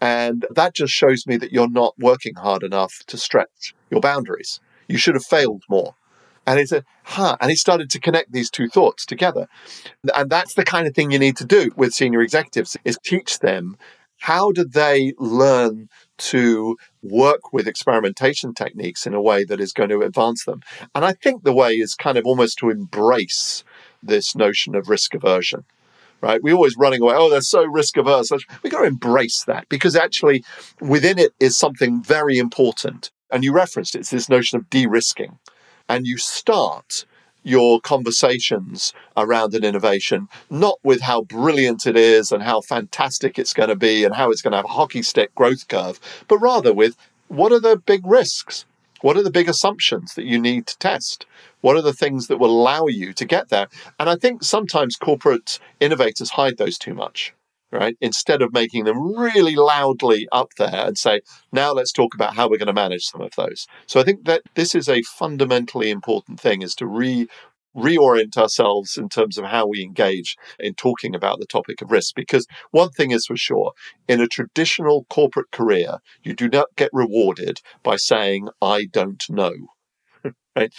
[0.00, 4.60] And that just shows me that you're not working hard enough to stretch your boundaries.
[4.86, 5.94] You should have failed more.
[6.48, 7.36] And he said, huh.
[7.42, 9.48] And he started to connect these two thoughts together.
[10.16, 13.40] And that's the kind of thing you need to do with senior executives is teach
[13.40, 13.76] them
[14.20, 19.90] how do they learn to work with experimentation techniques in a way that is going
[19.90, 20.62] to advance them?
[20.94, 23.62] And I think the way is kind of almost to embrace
[24.02, 25.66] this notion of risk aversion.
[26.22, 27.14] Right, We're always running away.
[27.14, 28.32] Oh, they're so risk averse.
[28.62, 30.42] We've got to embrace that because actually,
[30.80, 33.12] within it is something very important.
[33.30, 35.38] And you referenced it, it's this notion of de-risking,
[35.88, 37.04] and you start
[37.42, 43.54] your conversations around an innovation, not with how brilliant it is and how fantastic it's
[43.54, 45.98] going to be and how it's going to have a hockey stick growth curve,
[46.28, 46.96] but rather with
[47.28, 48.64] what are the big risks?
[49.00, 51.24] What are the big assumptions that you need to test?
[51.60, 53.68] What are the things that will allow you to get there?
[53.98, 57.32] And I think sometimes corporate innovators hide those too much,
[57.70, 57.96] right?
[58.00, 61.20] Instead of making them really loudly up there and say,
[61.52, 63.66] now let's talk about how we're going to manage some of those.
[63.86, 67.28] So I think that this is a fundamentally important thing is to re
[67.76, 72.14] reorient ourselves in terms of how we engage in talking about the topic of risk.
[72.14, 73.72] Because one thing is for sure,
[74.08, 79.52] in a traditional corporate career, you do not get rewarded by saying, I don't know.
[80.58, 80.74] Right?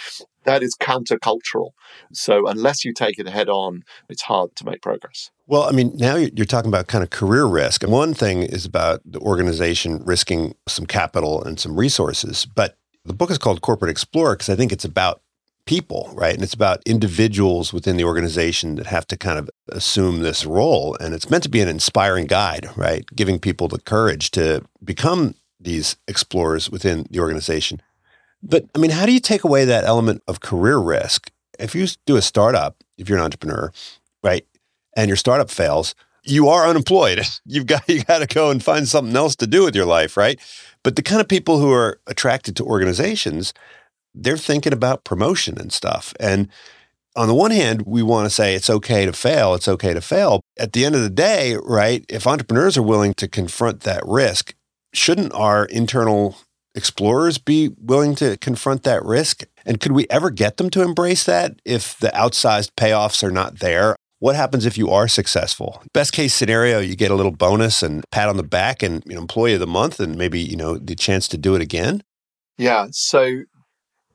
[0.45, 1.71] That is countercultural.
[2.11, 5.31] So unless you take it head on, it's hard to make progress.
[5.47, 7.83] Well, I mean, now you're talking about kind of career risk.
[7.83, 12.45] And one thing is about the organization risking some capital and some resources.
[12.45, 15.21] But the book is called Corporate Explorer because I think it's about
[15.65, 16.33] people, right?
[16.33, 20.95] And it's about individuals within the organization that have to kind of assume this role.
[20.99, 23.05] And it's meant to be an inspiring guide, right?
[23.15, 27.81] Giving people the courage to become these explorers within the organization.
[28.41, 31.31] But I mean, how do you take away that element of career risk?
[31.59, 33.71] If you do a startup, if you're an entrepreneur,
[34.23, 34.45] right,
[34.95, 37.21] and your startup fails, you are unemployed.
[37.45, 40.15] You've got you got to go and find something else to do with your life,
[40.15, 40.39] right?
[40.83, 43.53] But the kind of people who are attracted to organizations,
[44.13, 46.13] they're thinking about promotion and stuff.
[46.19, 46.49] And
[47.15, 50.01] on the one hand, we want to say it's okay to fail, it's okay to
[50.01, 50.41] fail.
[50.57, 54.53] At the end of the day, right, if entrepreneurs are willing to confront that risk,
[54.93, 56.37] shouldn't our internal
[56.75, 59.43] explorers be willing to confront that risk?
[59.65, 63.59] And could we ever get them to embrace that if the outsized payoffs are not
[63.59, 63.95] there?
[64.19, 65.81] What happens if you are successful?
[65.93, 69.15] Best case scenario, you get a little bonus and pat on the back and you
[69.15, 72.03] know, employee of the month and maybe, you know, the chance to do it again.
[72.57, 72.87] Yeah.
[72.91, 73.43] So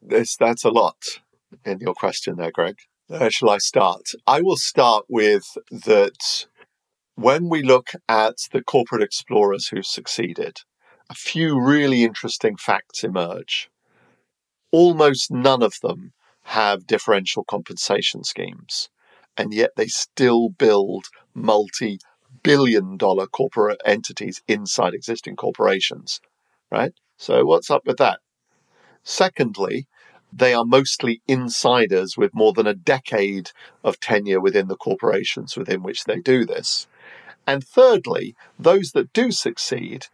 [0.03, 0.97] this, that's a lot
[1.65, 2.77] in your question there, Greg.
[3.07, 4.03] Where shall I start?
[4.27, 6.47] I will start with that
[7.15, 10.59] when we look at the corporate explorers who've succeeded,
[11.11, 13.71] a few really interesting facts emerge.
[14.71, 16.13] Almost none of them
[16.45, 18.89] have differential compensation schemes,
[19.37, 21.99] and yet they still build multi
[22.43, 26.21] billion dollar corporate entities inside existing corporations,
[26.71, 26.93] right?
[27.17, 28.21] So, what's up with that?
[29.03, 29.87] Secondly,
[30.33, 33.51] they are mostly insiders with more than a decade
[33.85, 36.87] of tenure within the corporations within which they do this.
[37.47, 40.07] And thirdly, those that do succeed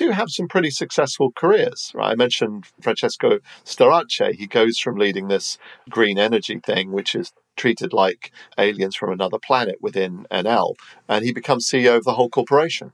[0.00, 1.92] do have some pretty successful careers.
[1.94, 2.12] Right?
[2.12, 4.34] I mentioned Francesco Starace.
[4.34, 5.58] He goes from leading this
[5.88, 11.32] green energy thing, which is treated like aliens from another planet within Enel, and he
[11.32, 12.92] becomes CEO of the whole corporation.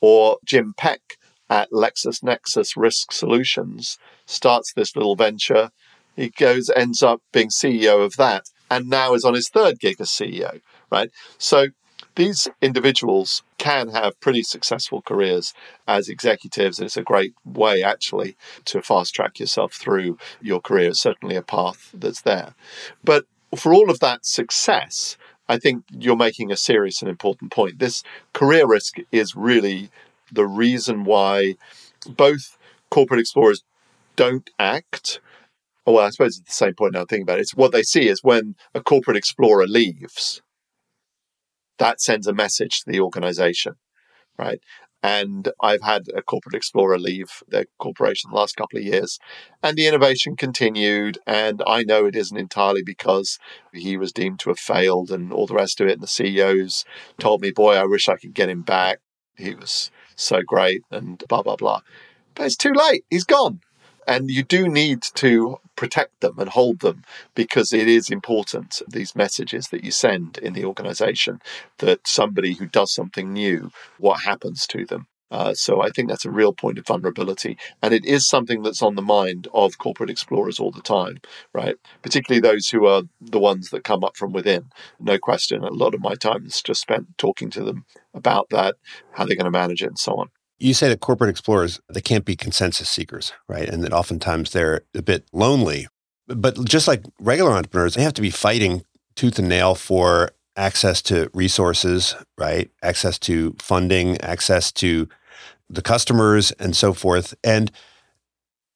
[0.00, 1.00] Or Jim Peck
[1.48, 5.70] at LexisNexis Risk Solutions starts this little venture.
[6.16, 10.00] He goes, ends up being CEO of that, and now is on his third gig
[10.00, 10.60] as CEO.
[10.90, 11.10] Right.
[11.38, 11.68] So
[12.14, 15.54] these individuals can have pretty successful careers
[15.86, 16.80] as executives.
[16.80, 20.90] It's a great way, actually, to fast track yourself through your career.
[20.90, 22.54] It's certainly a path that's there.
[23.02, 23.24] But
[23.56, 25.16] for all of that success,
[25.48, 27.78] I think you're making a serious and important point.
[27.78, 29.90] This career risk is really
[30.30, 31.56] the reason why
[32.08, 32.56] both
[32.90, 33.62] corporate explorers
[34.16, 35.20] don't act.
[35.86, 37.42] Well, I suppose it's the same point now thinking about it.
[37.42, 40.42] It's what they see is when a corporate explorer leaves,
[41.82, 43.74] that sends a message to the organization,
[44.38, 44.60] right?
[45.02, 49.18] And I've had a corporate explorer leave their corporation the last couple of years,
[49.64, 51.18] and the innovation continued.
[51.26, 53.40] And I know it isn't entirely because
[53.72, 55.94] he was deemed to have failed and all the rest of it.
[55.94, 56.84] And the CEOs
[57.18, 59.00] told me, boy, I wish I could get him back.
[59.36, 61.80] He was so great and blah, blah, blah.
[62.36, 63.04] But it's too late.
[63.10, 63.58] He's gone.
[64.06, 69.16] And you do need to protect them and hold them because it is important, these
[69.16, 71.40] messages that you send in the organization,
[71.78, 75.06] that somebody who does something new, what happens to them.
[75.30, 77.56] Uh, so I think that's a real point of vulnerability.
[77.82, 81.22] And it is something that's on the mind of corporate explorers all the time,
[81.54, 81.76] right?
[82.02, 84.66] Particularly those who are the ones that come up from within.
[85.00, 85.64] No question.
[85.64, 88.76] A lot of my time is just spent talking to them about that,
[89.12, 90.28] how they're going to manage it, and so on
[90.62, 93.68] you say that corporate explorers they can't be consensus seekers right?
[93.68, 95.88] And that oftentimes they're a bit lonely.
[96.28, 101.02] But just like regular entrepreneurs they have to be fighting tooth and nail for access
[101.02, 102.70] to resources right?
[102.82, 105.08] Access to funding access to
[105.68, 107.34] the customers and so forth.
[107.42, 107.70] And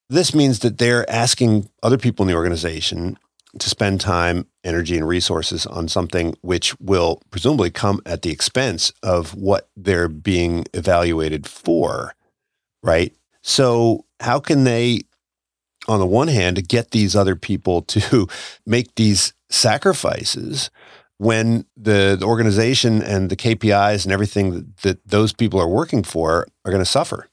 [0.09, 3.19] this means that they're asking other people in the organization
[3.59, 8.93] to spend time, energy, and resources on something which will presumably come at the expense
[9.03, 12.15] of what they're being evaluated for,
[12.83, 13.15] right?
[13.43, 15.03] So, how can they
[15.89, 18.27] on the one hand, get these other people to
[18.67, 20.71] make these sacrifices
[21.19, 26.03] when the, the organization and the KPIs and everything that, that those people are working
[26.03, 27.29] for are going to suffer?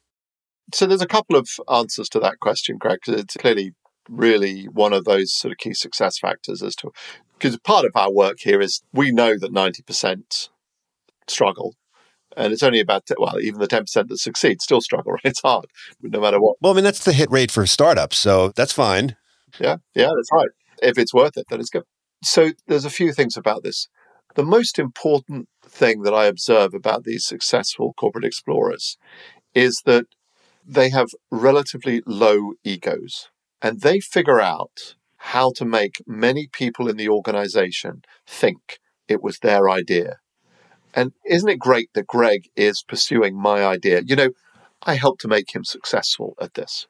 [0.74, 3.74] So there's a couple of answers to that question, Greg, because it's clearly
[4.10, 6.92] really one of those sort of key success factors as to
[7.34, 10.50] because part of our work here is we know that 90%
[11.28, 11.76] struggle
[12.36, 15.14] and it's only about well even the 10% that succeed still struggle.
[15.14, 15.22] Right?
[15.26, 15.66] it's hard
[16.02, 16.58] no matter what.
[16.62, 19.16] Well i mean that's the hit rate for startups so that's fine.
[19.60, 20.50] Yeah yeah that's right.
[20.82, 21.84] If it's worth it then it's good.
[22.24, 23.88] So there's a few things about this.
[24.36, 28.98] The most important thing that i observe about these successful corporate explorers
[29.54, 30.06] is that
[30.66, 33.30] they have relatively low egos
[33.64, 39.40] and they figure out how to make many people in the organization think it was
[39.40, 40.20] their idea
[40.94, 44.02] and isn't it great that Greg is pursuing my idea?
[44.06, 44.30] You know,
[44.84, 46.88] I helped to make him successful at this.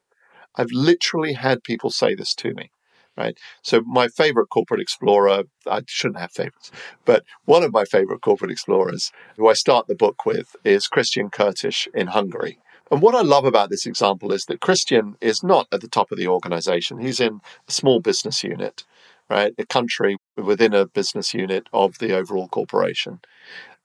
[0.56, 2.70] I've literally had people say this to me,
[3.16, 3.36] right?
[3.62, 6.70] So my favorite corporate explorer, I shouldn't have favorites,
[7.04, 11.30] but one of my favorite corporate explorers who I start the book with is Christian
[11.30, 12.58] Kurtisz in Hungary.
[12.90, 16.12] And what I love about this example is that Christian is not at the top
[16.12, 16.98] of the organization.
[16.98, 18.84] He's in a small business unit,
[19.30, 19.54] right?
[19.58, 23.20] A country within a business unit of the overall corporation.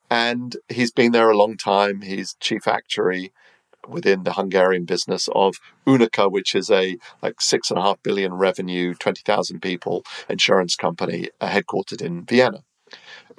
[0.09, 2.01] And he's been there a long time.
[2.01, 3.31] He's chief actuary
[3.88, 5.55] within the Hungarian business of
[5.88, 11.29] UNIQA, which is a like six and a half billion revenue, 20,000 people insurance company
[11.39, 12.63] uh, headquartered in Vienna.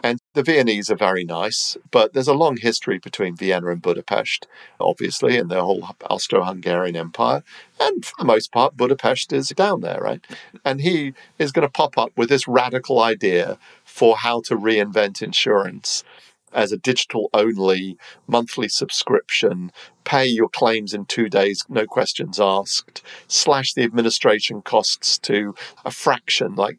[0.03, 4.46] And the Viennese are very nice, but there's a long history between Vienna and Budapest,
[4.79, 7.42] obviously, in the whole Austro Hungarian Empire.
[7.79, 10.24] And for the most part, Budapest is down there, right?
[10.64, 15.22] And he is going to pop up with this radical idea for how to reinvent
[15.22, 16.05] insurance
[16.53, 19.70] as a digital only monthly subscription,
[20.05, 25.90] pay your claims in two days, no questions asked, slash the administration costs to a
[25.90, 26.79] fraction, like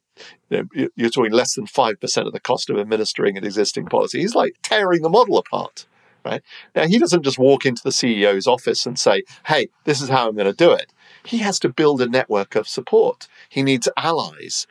[0.52, 4.20] you know, you're talking less than 5% of the cost of administering an existing policy.
[4.20, 5.86] He's like tearing the model apart.
[6.24, 6.44] Right
[6.76, 10.28] now, he doesn't just walk into the CEO's office and say, Hey, this is how
[10.28, 10.94] I'm going to do it.
[11.26, 13.28] He has to build a network of support.
[13.50, 14.68] He needs allies,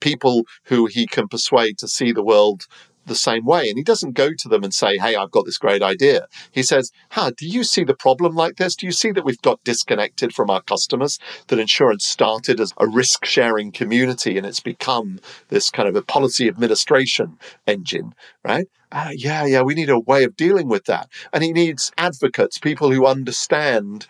[0.00, 2.66] people who he can persuade to see the world
[3.06, 3.68] the same way.
[3.68, 6.26] And he doesn't go to them and say, Hey, I've got this great idea.
[6.52, 8.76] He says, Huh, do you see the problem like this?
[8.76, 11.18] Do you see that we've got disconnected from our customers?
[11.48, 16.02] That insurance started as a risk sharing community and it's become this kind of a
[16.02, 18.14] policy administration engine,
[18.44, 18.66] right?
[18.92, 21.08] Uh, yeah, yeah, we need a way of dealing with that.
[21.32, 24.06] And he needs advocates, people who understand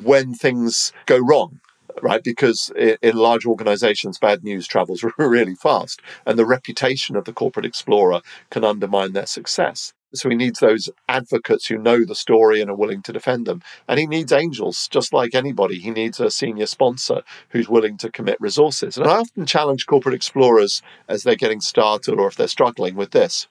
[0.00, 1.60] when things go wrong
[2.02, 2.22] right?
[2.22, 7.66] Because in large organizations, bad news travels really fast, and the reputation of the corporate
[7.66, 9.92] explorer can undermine their success.
[10.14, 13.62] So he needs those advocates who know the story and are willing to defend them.
[13.86, 15.78] And he needs angels, just like anybody.
[15.78, 18.96] He needs a senior sponsor who's willing to commit resources.
[18.96, 23.10] And I often challenge corporate explorers as they're getting started or if they're struggling with
[23.10, 23.48] this.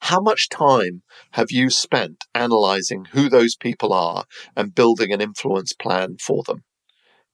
[0.00, 4.24] How much time have you spent analyzing who those people are
[4.56, 6.64] and building an influence plan for them?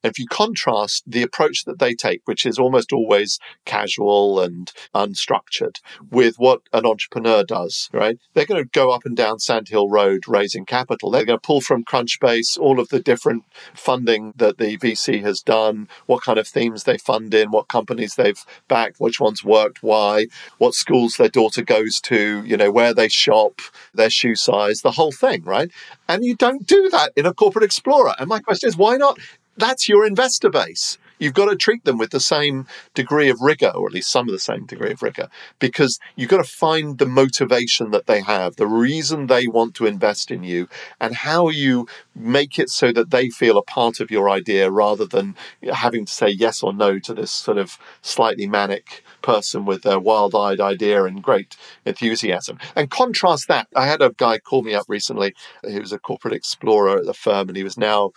[0.02, 5.76] If you contrast the approach that they take, which is almost always casual and unstructured,
[6.10, 8.18] with what an entrepreneur does, right?
[8.34, 11.10] They're going to go up and down Sand Hill Road raising capital.
[11.10, 15.40] They're going to pull from Crunchbase all of the different funding that the VC has
[15.40, 19.82] done, what kind of themes they fund in, what companies they've backed, which ones worked,
[19.82, 20.26] why,
[20.58, 23.60] what schools their daughter goes to, you know, where they shop,
[23.94, 25.70] their shoe size, the whole thing, right?
[26.08, 28.14] And you don't do that in a corporate explorer.
[28.18, 29.18] And my question is, why not?
[29.56, 30.98] That's your investor base.
[31.22, 34.28] You've got to treat them with the same degree of rigor, or at least some
[34.28, 35.28] of the same degree of rigor,
[35.60, 39.86] because you've got to find the motivation that they have, the reason they want to
[39.86, 40.68] invest in you,
[41.00, 45.06] and how you make it so that they feel a part of your idea rather
[45.06, 45.36] than
[45.72, 50.00] having to say yes or no to this sort of slightly manic person with a
[50.00, 52.58] wild eyed idea and great enthusiasm.
[52.74, 53.68] And contrast that.
[53.76, 55.34] I had a guy call me up recently
[55.64, 58.10] He was a corporate explorer at the firm, and he was now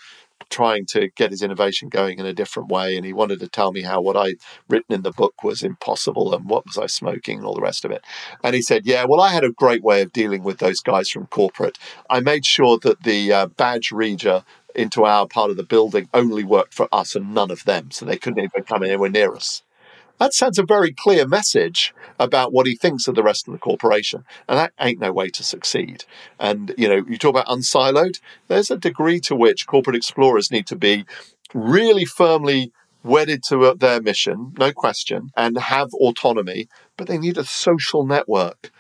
[0.49, 2.95] trying to get his innovation going in a different way.
[2.95, 4.35] And he wanted to tell me how what I'd
[4.69, 7.85] written in the book was impossible and what was I smoking and all the rest
[7.85, 8.03] of it.
[8.43, 11.09] And he said, Yeah, well, I had a great way of dealing with those guys
[11.09, 11.77] from corporate.
[12.09, 14.43] I made sure that the uh, badge reader
[14.75, 17.91] into our part of the building only worked for us and none of them.
[17.91, 19.63] So they couldn't even come anywhere near us.
[20.19, 23.59] That sends a very clear message about what he thinks of the rest of the
[23.59, 24.23] corporation.
[24.47, 26.05] And that ain't no way to succeed.
[26.39, 30.67] And, you know, you talk about unsiloed, there's a degree to which corporate explorers need
[30.67, 31.05] to be
[31.53, 32.71] really firmly
[33.03, 38.05] wedded to uh, their mission, no question, and have autonomy, but they need a social
[38.05, 38.71] network,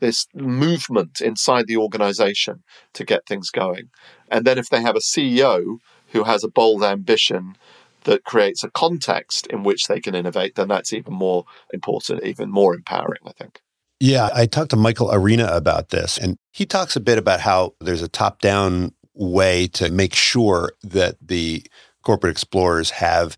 [0.00, 2.62] this movement inside the organization
[2.92, 3.90] to get things going.
[4.30, 5.78] And then if they have a CEO
[6.08, 7.56] who has a bold ambition,
[8.04, 12.50] that creates a context in which they can innovate, then that's even more important, even
[12.50, 13.60] more empowering, I think.
[14.00, 17.74] Yeah, I talked to Michael Arena about this, and he talks a bit about how
[17.80, 21.62] there's a top down way to make sure that the
[22.02, 23.36] corporate explorers have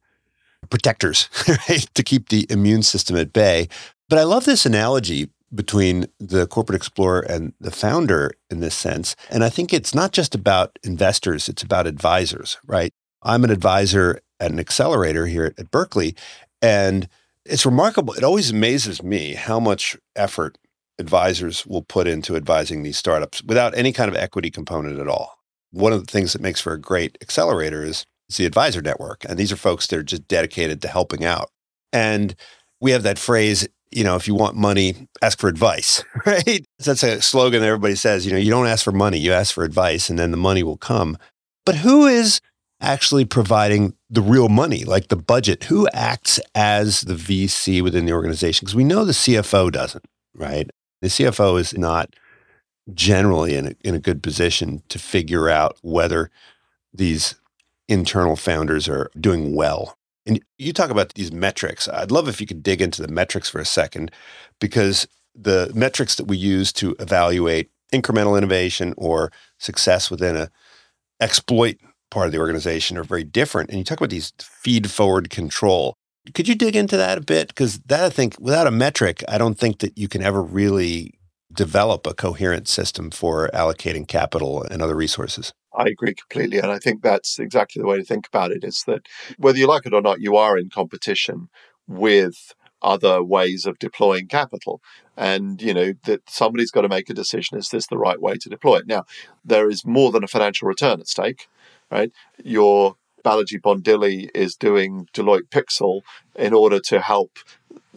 [0.70, 1.28] protectors
[1.68, 3.68] right, to keep the immune system at bay.
[4.08, 9.16] But I love this analogy between the corporate explorer and the founder in this sense.
[9.30, 12.92] And I think it's not just about investors, it's about advisors, right?
[13.22, 16.14] I'm an advisor at an accelerator here at, at Berkeley.
[16.60, 17.08] And
[17.44, 18.14] it's remarkable.
[18.14, 20.58] It always amazes me how much effort
[20.98, 25.38] advisors will put into advising these startups without any kind of equity component at all.
[25.70, 29.24] One of the things that makes for a great accelerator is, is the advisor network.
[29.28, 31.48] And these are folks that are just dedicated to helping out.
[31.92, 32.34] And
[32.80, 36.64] we have that phrase, you know, if you want money, ask for advice, right?
[36.78, 39.54] That's a slogan that everybody says, you know, you don't ask for money, you ask
[39.54, 41.16] for advice, and then the money will come.
[41.64, 42.40] But who is
[42.82, 45.64] actually providing the real money, like the budget?
[45.64, 48.64] Who acts as the VC within the organization?
[48.64, 50.04] Because we know the CFO doesn't,
[50.34, 50.68] right?
[51.00, 52.14] The CFO is not
[52.92, 56.30] generally in a, in a good position to figure out whether
[56.92, 57.36] these
[57.88, 61.88] internal founders are doing well and you talk about these metrics.
[61.88, 64.10] I'd love if you could dig into the metrics for a second,
[64.60, 70.50] because the metrics that we use to evaluate incremental innovation or success within a
[71.20, 71.76] exploit
[72.12, 73.70] part of the organization are very different.
[73.70, 75.94] And you talk about these feed forward control.
[76.34, 77.48] Could you dig into that a bit?
[77.48, 81.18] Because that I think without a metric, I don't think that you can ever really
[81.52, 85.52] develop a coherent system for allocating capital and other resources.
[85.74, 86.58] I agree completely.
[86.58, 89.06] And I think that's exactly the way to think about it is that
[89.38, 91.48] whether you like it or not, you are in competition
[91.88, 94.82] with other ways of deploying capital.
[95.16, 98.34] And, you know, that somebody's got to make a decision is this the right way
[98.34, 98.86] to deploy it?
[98.86, 99.04] Now,
[99.44, 101.46] there is more than a financial return at stake,
[101.92, 102.10] right?
[102.42, 106.02] Your Balaji Bondili is doing Deloitte Pixel
[106.34, 107.38] in order to help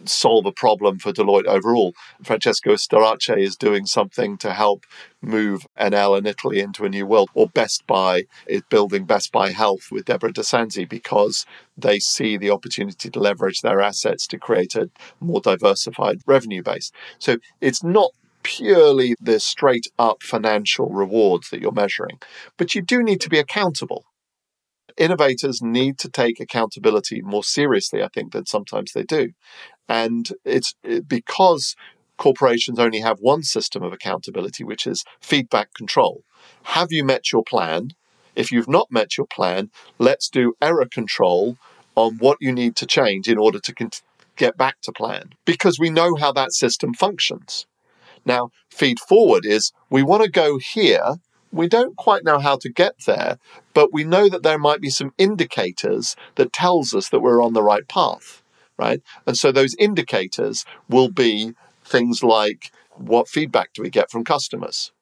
[0.04, 1.94] solve a problem for Deloitte overall.
[2.22, 4.84] Francesco Starace is doing something to help
[5.20, 7.30] move Enel in Italy into a new world.
[7.34, 12.36] Or Best Buy is building Best Buy Health with Deborah Di Sanzo because they see
[12.36, 14.90] the opportunity to leverage their assets to create a
[15.20, 16.92] more diversified revenue base.
[17.18, 18.12] So it's not
[18.46, 22.18] purely the straight up financial rewards that you're measuring,
[22.56, 24.04] but you do need to be accountable
[24.96, 29.32] innovators need to take accountability more seriously, I think, than sometimes they do.
[29.88, 30.74] And it's
[31.06, 31.76] because
[32.16, 36.22] corporations only have one system of accountability, which is feedback control.
[36.64, 37.90] Have you met your plan?
[38.34, 41.56] If you've not met your plan, let's do error control
[41.94, 43.90] on what you need to change in order to
[44.36, 47.66] get back to plan because we know how that system functions.
[48.26, 51.16] Now, feed forward is we want to go here.
[51.50, 53.38] We don't quite know how to get there,
[53.72, 57.54] but we know that there might be some indicators that tells us that we're on
[57.54, 58.42] the right path
[58.78, 59.02] right?
[59.26, 61.52] And so those indicators will be
[61.84, 64.92] things like what feedback do we get from customers?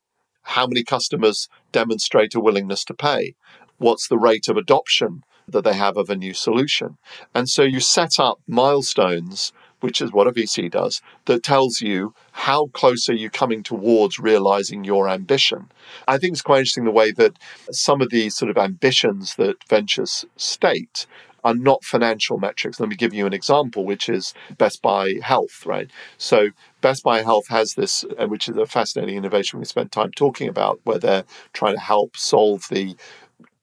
[0.42, 3.34] How many customers demonstrate a willingness to pay?
[3.78, 6.98] What's the rate of adoption that they have of a new solution?
[7.34, 12.14] And so you set up milestones, which is what a VC does, that tells you
[12.32, 15.70] how close are you coming towards realizing your ambition.
[16.08, 17.38] I think it's quite interesting the way that
[17.70, 21.06] some of these sort of ambitions that ventures state
[21.44, 22.80] are not financial metrics.
[22.80, 25.90] Let me give you an example, which is Best Buy Health, right?
[26.16, 26.48] So
[26.80, 30.48] Best Buy Health has this, uh, which is a fascinating innovation we spent time talking
[30.48, 32.96] about, where they're trying to help solve the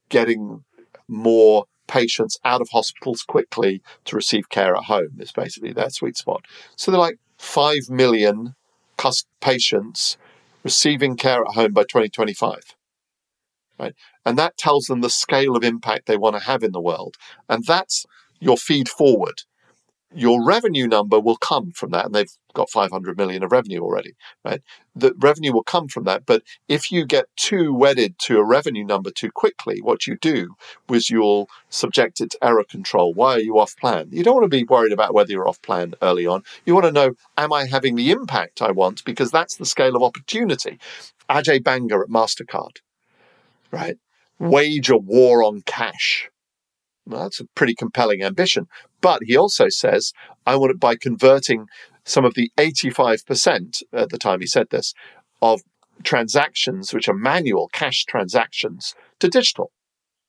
[0.10, 0.64] getting
[1.08, 6.16] more patients out of hospitals quickly to receive care at home is basically their sweet
[6.16, 6.46] spot.
[6.78, 8.56] So they're like 5 million
[9.42, 10.18] patients
[10.64, 12.76] receiving care at home by 2025
[13.80, 13.96] right?
[14.26, 17.16] And that tells them the scale of impact they want to have in the world.
[17.50, 18.06] And that's
[18.40, 19.42] your feed forward.
[20.14, 24.14] Your revenue number will come from that, and they've got 500 million of revenue already,
[24.44, 24.62] right?
[24.96, 26.26] The revenue will come from that.
[26.26, 30.56] But if you get too wedded to a revenue number too quickly, what you do
[30.92, 33.14] is you'll subject it to error control.
[33.14, 34.10] Why are you off plan?
[34.12, 36.44] You don't want to be worried about whether you're off plan early on.
[36.66, 39.06] You want to know, am I having the impact I want?
[39.06, 40.80] Because that's the scale of opportunity.
[41.30, 42.80] Ajay Banga at MasterCard
[43.72, 43.98] right?
[44.40, 46.30] Wage a war on cash.
[47.06, 48.68] Well, that's a pretty compelling ambition.
[49.02, 50.14] But he also says,
[50.46, 51.68] I want it by converting
[52.04, 54.94] some of the 85% at the time he said this
[55.42, 55.62] of
[56.04, 59.72] transactions, which are manual cash transactions, to digital.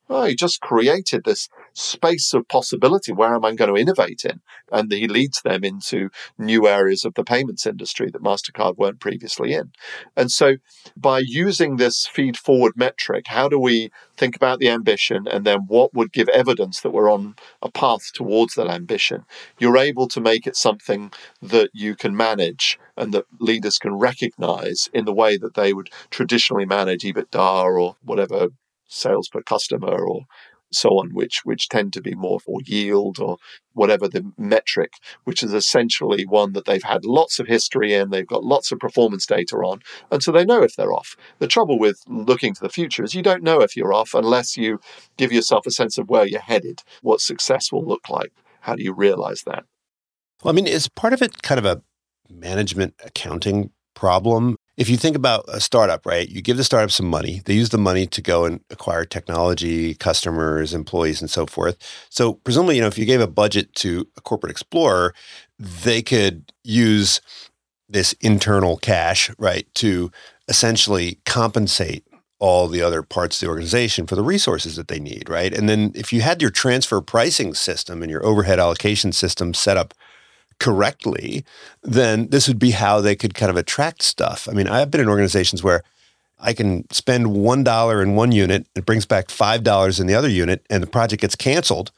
[0.09, 3.13] Well, he just created this space of possibility.
[3.13, 4.41] Where am I going to innovate in?
[4.71, 9.53] And he leads them into new areas of the payments industry that MasterCard weren't previously
[9.53, 9.73] in.
[10.17, 10.57] And so
[10.97, 15.61] by using this feed forward metric, how do we think about the ambition and then
[15.67, 19.25] what would give evidence that we're on a path towards that ambition?
[19.59, 24.89] You're able to make it something that you can manage and that leaders can recognize
[24.93, 28.49] in the way that they would traditionally manage EBITDA or whatever
[28.93, 30.27] sales per customer or
[30.75, 33.37] so on, which which tend to be more for yield or
[33.75, 34.93] whatever the metric,
[35.25, 38.79] which is essentially one that they've had lots of history in, they've got lots of
[38.79, 41.17] performance data on, and so they know if they're off.
[41.39, 44.57] The trouble with looking to the future is you don't know if you're off unless
[44.57, 44.81] you
[45.17, 48.33] give yourself a sense of where you're headed, what success will look like.
[48.61, 49.65] How do you realize that?
[50.43, 51.83] Well, I mean, is part of it kind of a
[52.29, 54.57] management accounting problem?
[54.77, 57.43] If you think about a startup, right, you give the startup some money.
[57.45, 61.77] They use the money to go and acquire technology, customers, employees, and so forth.
[62.09, 65.15] So presumably, you know, if you gave a budget to a corporate explorer,
[65.59, 67.21] they could use
[67.89, 70.11] this internal cash, right, to
[70.49, 72.07] essentially compensate
[72.39, 75.55] all the other parts of the organization for the resources that they need, right?
[75.55, 79.77] And then if you had your transfer pricing system and your overhead allocation system set
[79.77, 79.95] up
[80.63, 81.45] correctly,
[81.83, 84.49] then this would be how they could kind of attract stuff.
[84.49, 85.83] I mean, I've been in organizations where
[86.39, 90.65] I can spend $1 in one unit, it brings back $5 in the other unit,
[90.71, 91.91] and the project gets canceled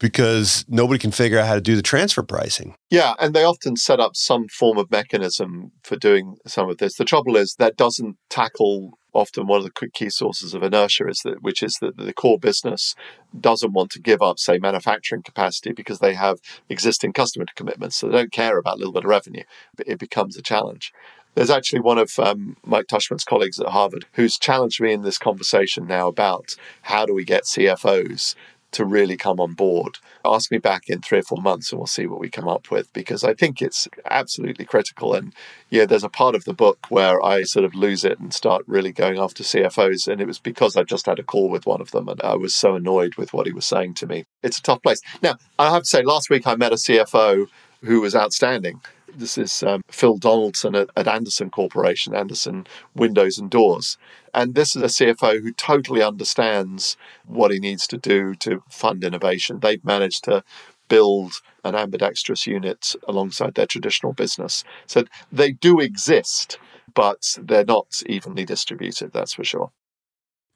[0.00, 2.74] because nobody can figure out how to do the transfer pricing.
[2.90, 6.96] Yeah, and they often set up some form of mechanism for doing some of this.
[6.96, 11.20] The trouble is that doesn't tackle often one of the key sources of inertia is
[11.24, 12.94] that which is that the core business
[13.38, 17.96] doesn't want to give up say manufacturing capacity because they have existing customer commitments.
[17.96, 19.44] So they don't care about a little bit of revenue.
[19.86, 20.92] It becomes a challenge.
[21.34, 25.16] There's actually one of um, Mike Tushman's colleagues at Harvard who's challenged me in this
[25.16, 28.34] conversation now about how do we get CFOs
[28.72, 29.98] to really come on board.
[30.24, 32.70] Ask me back in three or four months and we'll see what we come up
[32.70, 35.14] with because I think it's absolutely critical.
[35.14, 35.32] And
[35.70, 38.64] yeah, there's a part of the book where I sort of lose it and start
[38.66, 40.08] really going after CFOs.
[40.08, 42.34] And it was because I just had a call with one of them and I
[42.34, 44.24] was so annoyed with what he was saying to me.
[44.42, 45.00] It's a tough place.
[45.22, 47.46] Now, I have to say, last week I met a CFO
[47.82, 48.80] who was outstanding.
[49.14, 53.98] This is um, Phil Donaldson at, at Andersen Corporation, Andersen Windows and Doors.
[54.34, 56.96] And this is a CFO who totally understands
[57.26, 59.60] what he needs to do to fund innovation.
[59.60, 60.42] They've managed to
[60.88, 61.34] build
[61.64, 64.64] an ambidextrous unit alongside their traditional business.
[64.86, 66.58] So they do exist,
[66.94, 69.70] but they're not evenly distributed, that's for sure.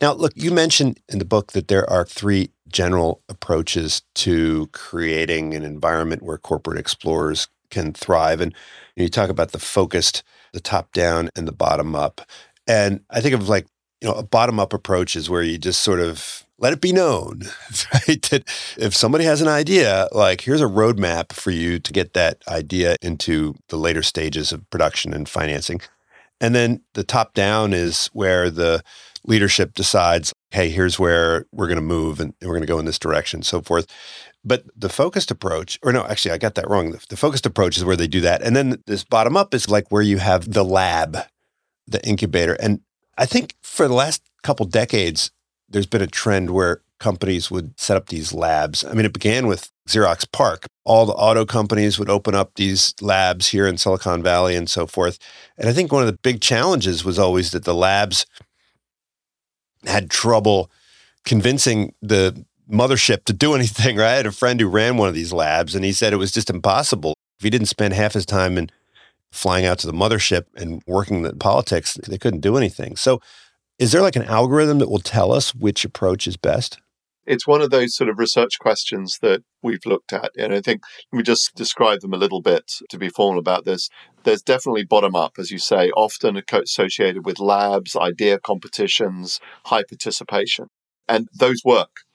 [0.01, 5.55] Now, look, you mentioned in the book that there are three general approaches to creating
[5.55, 8.41] an environment where corporate explorers can thrive.
[8.41, 8.55] And
[8.97, 12.21] you talk about the focused, the top down, and the bottom up.
[12.67, 13.67] And I think of like,
[14.01, 16.93] you know, a bottom up approach is where you just sort of let it be
[16.93, 17.43] known,
[17.95, 18.23] right?
[18.31, 18.45] That
[18.79, 22.97] if somebody has an idea, like here's a roadmap for you to get that idea
[23.03, 25.81] into the later stages of production and financing.
[26.41, 28.83] And then the top down is where the
[29.25, 32.85] leadership decides, hey, here's where we're going to move and we're going to go in
[32.85, 33.87] this direction, so forth.
[34.47, 36.93] But the focused approach, or no, actually, I got that wrong.
[36.93, 38.43] The, the focused approach is where they do that.
[38.43, 41.19] And then this bottom up is like where you have the lab,
[41.89, 42.57] the incubator.
[42.61, 42.81] And
[43.19, 45.33] I think for the last couple decades,
[45.69, 48.85] there's been a trend where companies would set up these labs.
[48.85, 50.67] I mean, it began with Xerox PARC.
[50.85, 54.87] All the auto companies would open up these labs here in Silicon Valley and so
[54.87, 55.19] forth.
[55.59, 58.27] And I think one of the big challenges was always that the labs
[59.85, 60.71] had trouble
[61.25, 64.13] convincing the mothership to do anything, right?
[64.13, 66.33] I had a friend who ran one of these labs and he said it was
[66.33, 67.15] just impossible.
[67.39, 68.71] If he didn't spend half his time in
[69.33, 72.97] flying out to the mothership and working the politics, they couldn't do anything.
[72.97, 73.21] So
[73.79, 76.79] is there like an algorithm that will tell us which approach is best?
[77.27, 80.31] It's one of those sort of research questions that we've looked at.
[80.39, 83.91] And I think we just describe them a little bit to be formal about this.
[84.23, 90.69] There's definitely bottom up, as you say, often associated with labs, idea competitions, high participation.
[91.09, 92.06] And those work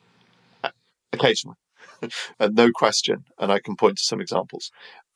[1.13, 1.57] occasionally,
[2.39, 3.25] and no question.
[3.39, 4.71] And I can point to some examples.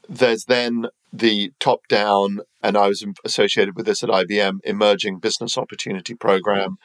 [0.07, 5.57] There's then the top down, and I was associated with this at IBM, emerging business
[5.57, 6.77] opportunity program,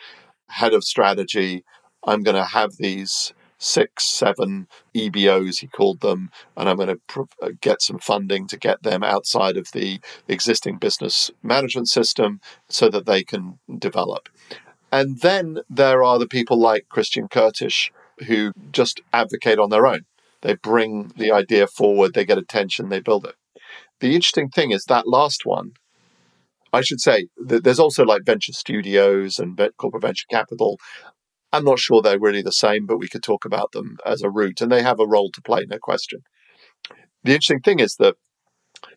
[0.49, 1.65] head of strategy.
[2.05, 7.01] I'm going to have these six, seven EBOs, he called them, and I'm going to
[7.07, 12.41] pr- uh, get some funding to get them outside of the existing business management system
[12.69, 14.31] so that they can develop.
[14.91, 17.91] And then there are the people like Christian Kurtisz,
[18.27, 20.03] who just advocate on their own.
[20.43, 23.35] They bring the idea forward, they get attention, they build it.
[24.01, 25.73] The interesting thing is that last one,
[26.73, 30.79] I should say, there's also like venture studios and corporate venture capital.
[31.53, 34.31] I'm not sure they're really the same, but we could talk about them as a
[34.31, 36.21] route, and they have a role to play, no question.
[37.25, 38.15] The interesting thing is that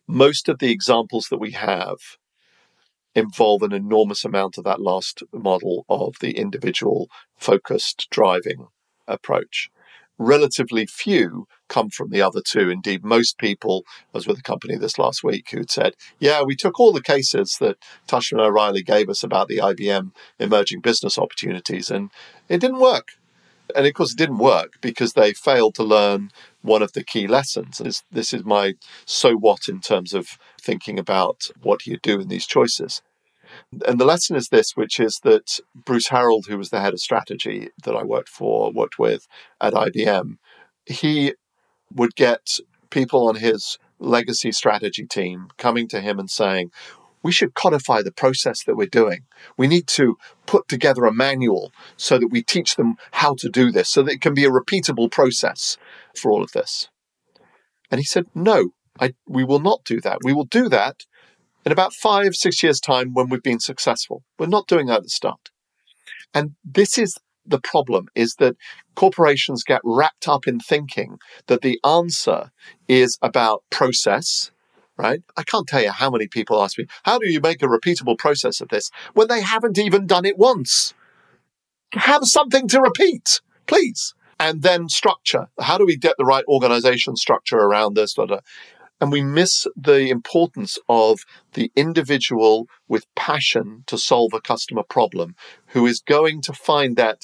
[0.06, 1.96] most of the examples that we have
[3.14, 8.68] involve an enormous amount of that last model of the individual focused driving
[9.06, 9.70] approach.
[10.16, 12.70] Relatively few come from the other two.
[12.70, 13.84] Indeed, most people,
[14.14, 17.02] I was with a company this last week who'd said, Yeah, we took all the
[17.02, 22.10] cases that Tushman O'Reilly gave us about the IBM emerging business opportunities, and
[22.48, 23.08] it didn't work.
[23.74, 26.30] And of course, it didn't work because they failed to learn
[26.62, 27.78] one of the key lessons.
[27.78, 28.74] This, this is my
[29.04, 33.02] so what in terms of thinking about what you do in these choices.
[33.86, 37.00] And the lesson is this, which is that Bruce Harreld, who was the head of
[37.00, 39.26] strategy that I worked for, worked with
[39.60, 40.36] at IBM,
[40.86, 41.34] he
[41.92, 42.58] would get
[42.90, 46.70] people on his legacy strategy team coming to him and saying,
[47.24, 49.24] we should codify the process that we're doing.
[49.56, 53.72] We need to put together a manual so that we teach them how to do
[53.72, 55.78] this, so that it can be a repeatable process
[56.14, 56.88] for all of this.
[57.90, 60.18] And he said, No, I, we will not do that.
[60.22, 61.06] We will do that
[61.64, 64.22] in about five, six years' time when we've been successful.
[64.38, 65.50] We're not doing that at the start.
[66.32, 68.56] And this is the problem is that
[68.94, 72.50] corporations get wrapped up in thinking that the answer
[72.88, 74.50] is about process
[74.96, 75.22] right?
[75.36, 78.16] I can't tell you how many people ask me, how do you make a repeatable
[78.16, 80.94] process of this when they haven't even done it once?
[81.92, 84.14] Have something to repeat, please.
[84.38, 85.48] And then structure.
[85.60, 88.14] How do we get the right organization structure around this?
[89.00, 91.20] And we miss the importance of
[91.52, 95.34] the individual with passion to solve a customer problem
[95.68, 97.22] who is going to find that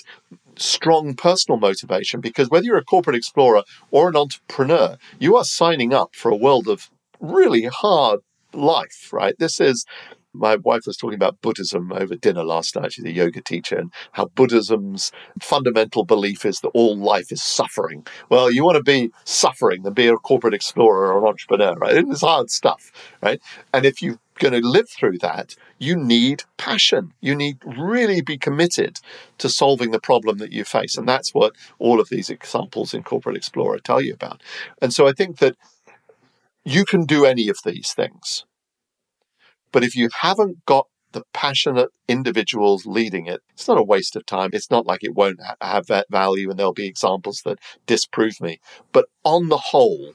[0.57, 5.95] strong personal motivation because whether you're a corporate explorer or an entrepreneur, you are signing
[5.95, 6.91] up for a world of
[7.21, 8.21] really hard
[8.53, 9.35] life, right?
[9.39, 9.87] This is
[10.33, 12.93] my wife was talking about Buddhism over dinner last night.
[12.93, 18.07] She's a yoga teacher, and how Buddhism's fundamental belief is that all life is suffering.
[18.29, 21.97] Well, you want to be suffering than be a corporate explorer or an entrepreneur, right?
[21.97, 23.41] It's hard stuff, right?
[23.73, 27.13] And if you're going to live through that, you need passion.
[27.21, 28.99] You need really be committed
[29.39, 30.97] to solving the problem that you face.
[30.97, 34.43] And that's what all of these examples in Corporate Explorer tell you about.
[34.81, 35.57] And so I think that
[36.65, 38.45] you can do any of these things.
[39.73, 44.27] But if you haven't got the passionate individuals leading it, it's not a waste of
[44.27, 44.51] time.
[44.53, 48.41] It's not like it won't ha- have that value and there'll be examples that disprove
[48.41, 48.61] me.
[48.93, 50.13] But on the whole,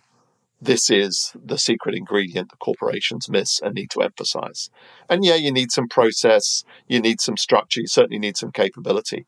[0.62, 4.70] this is the secret ingredient that corporations miss and need to emphasize.
[5.10, 9.26] And yeah, you need some process, you need some structure, you certainly need some capability.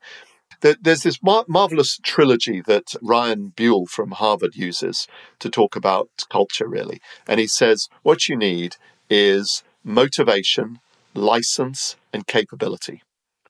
[0.60, 5.06] There's this mar- marvelous trilogy that Ryan Buell from Harvard uses
[5.38, 7.00] to talk about culture, really.
[7.28, 8.76] And he says, what you need
[9.08, 10.80] is motivation,
[11.14, 13.02] license, and capability.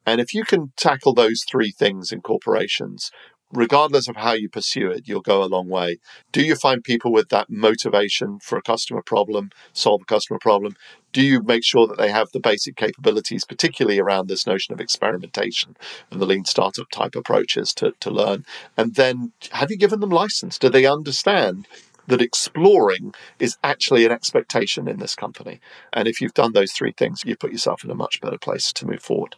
[0.07, 3.11] And if you can tackle those three things in corporations,
[3.53, 5.99] regardless of how you pursue it, you'll go a long way.
[6.33, 10.77] Do you find people with that motivation for a customer problem, solve a customer problem?
[11.13, 14.81] Do you make sure that they have the basic capabilities, particularly around this notion of
[14.81, 15.77] experimentation
[16.11, 18.45] and the lean startup type approaches to, to learn?
[18.77, 20.59] And then have you given them license?
[20.59, 21.67] Do they understand
[22.09, 25.61] that exploring is actually an expectation in this company?
[25.93, 28.73] And if you've done those three things, you put yourself in a much better place
[28.75, 29.37] to move forward.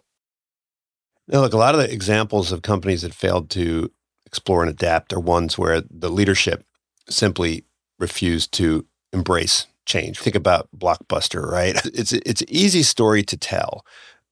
[1.28, 3.90] Now, look, a lot of the examples of companies that failed to
[4.26, 6.64] explore and adapt are ones where the leadership
[7.08, 7.64] simply
[7.98, 10.18] refused to embrace change.
[10.18, 11.76] Think about Blockbuster, right?
[11.94, 13.84] It's it's an easy story to tell.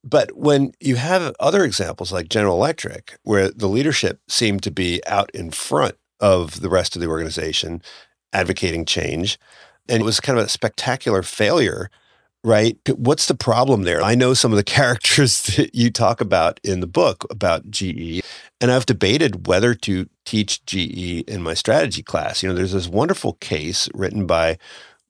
[0.03, 5.01] But when you have other examples like General Electric, where the leadership seemed to be
[5.05, 7.81] out in front of the rest of the organization,
[8.33, 9.39] advocating change,
[9.87, 11.89] and it was kind of a spectacular failure
[12.43, 12.77] right?
[12.95, 14.01] What's the problem there?
[14.01, 18.21] I know some of the characters that you talk about in the book about GE,
[18.61, 22.41] and I've debated whether to teach GE in my strategy class.
[22.41, 24.57] You know, there's this wonderful case written by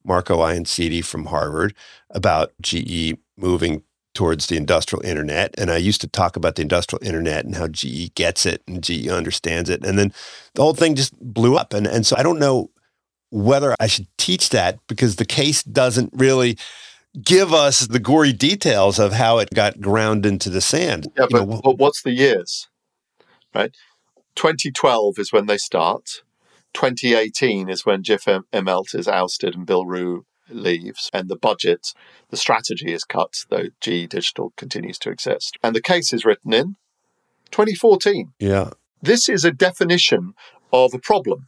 [0.04, 1.76] Marco Iansiti from Harvard
[2.10, 3.84] about GE moving
[4.16, 5.54] towards the industrial internet.
[5.58, 8.84] And I used to talk about the industrial internet and how GE gets it and
[8.84, 9.86] GE understands it.
[9.86, 10.14] And then
[10.56, 11.74] the whole thing just blew up.
[11.74, 12.72] And, and so I don't know
[13.32, 16.58] whether I should teach that because the case doesn't really
[17.24, 21.08] give us the gory details of how it got ground into the sand.
[21.18, 22.68] Yeah, but, know, but what's the years?
[23.54, 23.76] Right?
[24.36, 26.24] 2012 is when they start.
[26.74, 31.94] 2018 is when Jeff Immelt is ousted and Bill Ruh leaves, and the budget,
[32.30, 35.58] the strategy is cut, though GE Digital continues to exist.
[35.64, 36.76] And the case is written in
[37.52, 38.34] 2014.
[38.40, 38.72] Yeah.
[39.02, 40.34] This is a definition
[40.72, 41.48] of a problem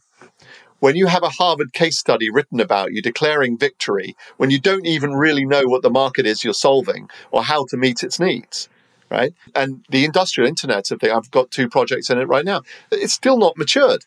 [0.82, 4.84] when you have a Harvard case study written about you declaring victory, when you don't
[4.84, 8.68] even really know what the market is you're solving or how to meet its needs,
[9.08, 9.32] right?
[9.54, 12.62] And the industrial internet I've got two projects in it right now.
[12.90, 14.06] It's still not matured.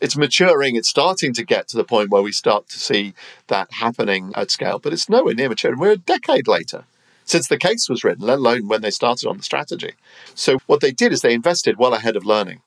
[0.00, 0.76] It's maturing.
[0.76, 3.12] It's starting to get to the point where we start to see
[3.48, 5.76] that happening at scale, but it's nowhere near mature.
[5.76, 6.84] We're a decade later
[7.24, 9.94] since the case was written, let alone when they started on the strategy.
[10.36, 12.62] So what they did is they invested well ahead of learning.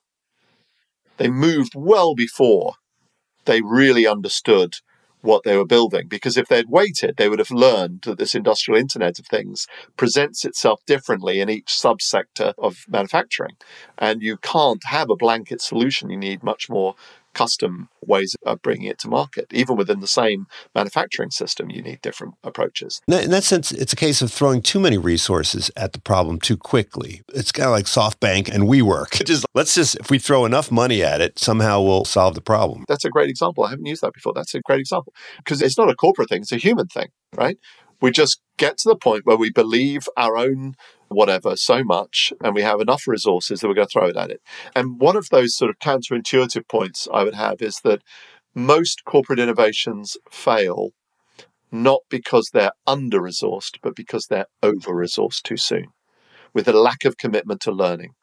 [1.15, 2.73] They moved well before
[3.45, 4.77] they really understood
[5.21, 6.07] what they were building.
[6.07, 10.43] Because if they'd waited, they would have learned that this industrial Internet of Things presents
[10.45, 13.55] itself differently in each subsector of manufacturing.
[13.97, 16.09] And you can't have a blanket solution.
[16.09, 16.95] You need much more
[17.33, 19.47] custom ways of bringing it to market.
[19.51, 23.01] Even within the same manufacturing system, you need different approaches.
[23.07, 26.57] In that sense, it's a case of throwing too many resources at the problem too
[26.57, 27.21] quickly.
[27.33, 29.25] It's kind of like SoftBank and WeWork.
[29.31, 32.85] Just let's just if we throw enough money at it, somehow we'll solve the problem.
[32.87, 33.63] That's a great example.
[33.63, 34.33] I haven't used that before.
[34.33, 37.57] That's a great example because it's not a corporate thing; it's a human thing, right?
[38.01, 40.75] We just get to the point where we believe our own
[41.07, 44.31] whatever so much and we have enough resources that we're going to throw it at
[44.31, 44.41] it.
[44.75, 48.01] And one of those sort of counterintuitive points I would have is that
[48.55, 50.91] most corporate innovations fail
[51.71, 55.87] not because they're under resourced, but because they're over resourced too soon
[56.53, 58.13] with a lack of commitment to learning.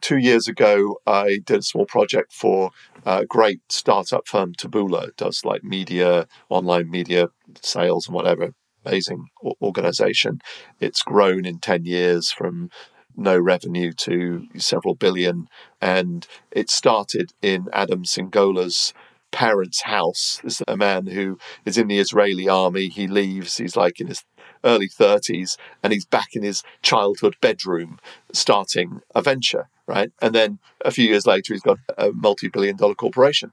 [0.00, 2.70] Two years ago, I did a small project for
[3.04, 7.28] a great startup firm, Taboola, does like media, online media
[7.60, 8.54] sales and whatever,
[8.84, 9.26] amazing
[9.60, 10.40] organization.
[10.80, 12.70] It's grown in 10 years from
[13.16, 15.48] no revenue to several billion.
[15.80, 18.94] And it started in Adam Singolda's
[19.30, 20.40] parents' house.
[20.44, 22.88] This is a man who is in the Israeli army.
[22.88, 24.24] He leaves, he's like in his
[24.64, 27.98] early 30s, and he's back in his childhood bedroom
[28.32, 30.12] starting a venture, right?
[30.20, 33.52] And then a few years later, he's got a multi billion dollar corporation.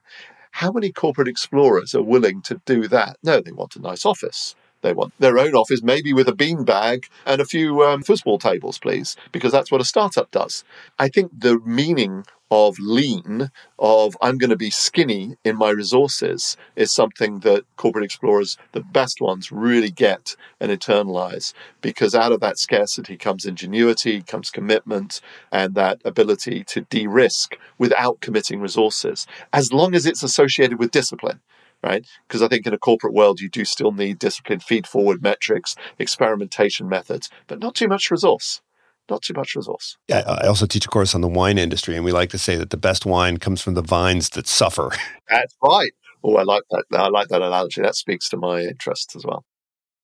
[0.52, 3.18] How many corporate explorers are willing to do that?
[3.24, 4.56] No, they want a nice office.
[4.82, 8.40] They want their own office, maybe with a bean bag and a few um, football
[8.40, 10.64] tables, please, because that's what a startup does.
[10.98, 16.58] I think the meaning of lean, of I'm going to be skinny in my resources,
[16.76, 22.40] is something that corporate explorers, the best ones, really get and internalize because out of
[22.40, 25.22] that scarcity comes ingenuity, comes commitment,
[25.52, 30.92] and that ability to de risk without committing resources, as long as it's associated with
[30.92, 31.42] discipline
[31.84, 32.06] right?
[32.28, 35.76] Because I think in a corporate world, you do still need discipline, feed forward metrics,
[35.98, 38.62] experimentation methods, but not too much resource.
[39.10, 39.98] Not too much resource.
[40.08, 42.58] Yeah, I also teach a course on the wine industry, and we like to say
[42.58, 44.92] that the best wine comes from the vines that suffer.
[45.30, 45.92] That's right.
[46.24, 46.84] Oh, I like that.
[46.94, 47.82] I like that analogy.
[47.82, 49.46] That speaks to my interests as well.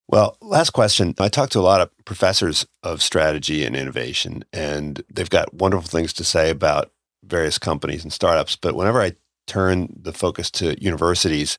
[0.08, 1.14] Well, last question.
[1.20, 5.88] I talk to a lot of professors of strategy and innovation, and they've got wonderful
[5.88, 6.92] things to say about
[7.24, 8.56] various companies and startups.
[8.56, 9.14] But whenever I
[9.48, 11.58] turn the focus to universities,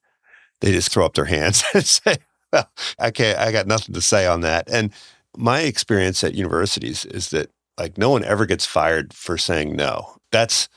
[0.61, 2.17] they just throw up their hands and say,
[2.53, 2.71] well,
[3.13, 4.69] can't, I got nothing to say on that.
[4.71, 4.93] And
[5.37, 10.17] my experience at universities is that like no one ever gets fired for saying no.
[10.33, 10.69] That's,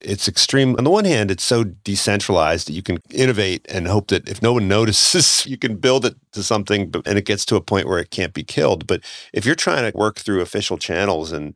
[0.00, 0.76] it's extreme.
[0.76, 4.42] On the one hand, it's so decentralized that you can innovate and hope that if
[4.42, 7.88] no one notices, you can build it to something and it gets to a point
[7.88, 8.86] where it can't be killed.
[8.86, 9.02] But
[9.32, 11.54] if you're trying to work through official channels and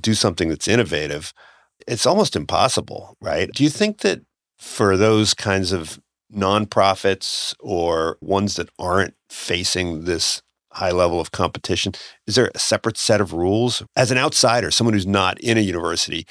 [0.00, 1.32] do something that's innovative,
[1.86, 3.50] it's almost impossible, right?
[3.52, 4.22] Do you think that
[4.58, 6.00] for those kinds of
[6.34, 10.42] nonprofits or ones that aren't facing this
[10.72, 11.92] high level of competition?
[12.26, 13.82] Is there a separate set of rules?
[13.96, 16.26] As an outsider, someone who's not in a university,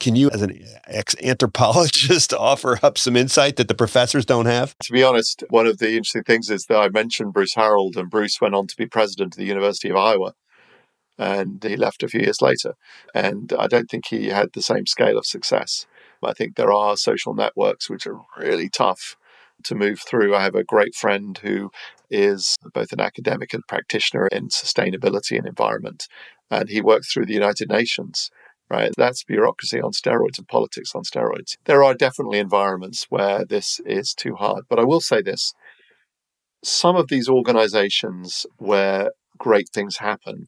[0.00, 4.76] can you, as an ex anthropologist, offer up some insight that the professors don't have?
[4.84, 8.10] To be honest, one of the interesting things is that I mentioned Bruce Harreld, and
[8.10, 10.34] Bruce went on to be president of the University of Iowa.
[11.16, 12.74] And he left a few years later.
[13.14, 15.86] And I don't think he had the same scale of success.
[16.26, 19.16] I think there are social networks which are really tough
[19.64, 20.34] to move through.
[20.34, 21.70] I have a great friend who
[22.10, 26.08] is both an academic and practitioner in sustainability and environment,
[26.50, 28.30] and he worked through the United Nations.
[28.70, 31.58] Right, that's bureaucracy on steroids and politics on steroids.
[31.66, 35.52] There are definitely environments where this is too hard, but I will say this:
[36.64, 40.46] some of these organizations where great things happen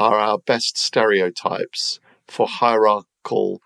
[0.00, 3.60] are our best stereotypes for hierarchical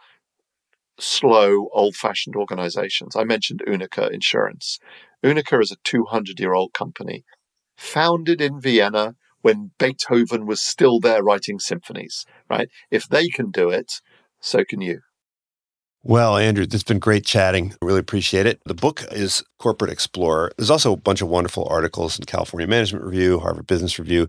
[0.99, 3.17] slow, old fashioned organizations.
[3.17, 4.79] I mentioned UNIQA Insurance.
[5.25, 7.25] UNIQA is a 200 year old company
[7.77, 12.69] founded in Vienna when Beethoven was still there writing symphonies, right?
[12.91, 14.01] If they can do it,
[14.41, 15.01] so can you.
[16.03, 17.75] Well, Andrew, it's been great chatting.
[17.83, 18.61] I really appreciate it.
[18.65, 20.53] The book is Corporate Explorer.
[20.57, 24.29] There's also a bunch of wonderful articles in California Management Review, Harvard Business Review.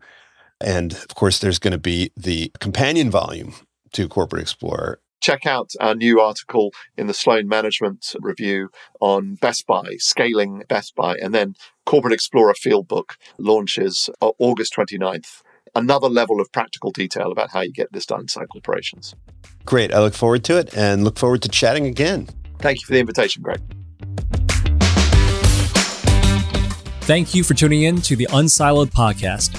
[0.59, 3.53] And of course, there's going to be the companion volume
[3.93, 9.65] to Corporate Explorer check out our new article in the Sloan Management Review on Best
[9.67, 11.55] Buy, scaling Best Buy, and then
[11.85, 15.41] Corporate Explorer Field Book launches uh, August 29th.
[15.75, 19.13] another level of practical detail about how you get this done inside corporations.
[19.65, 19.93] Great.
[19.93, 22.27] I look forward to it and look forward to chatting again.
[22.59, 23.61] Thank you for the invitation, Greg.
[27.01, 29.55] Thank you for tuning in to the Unsiloed podcast.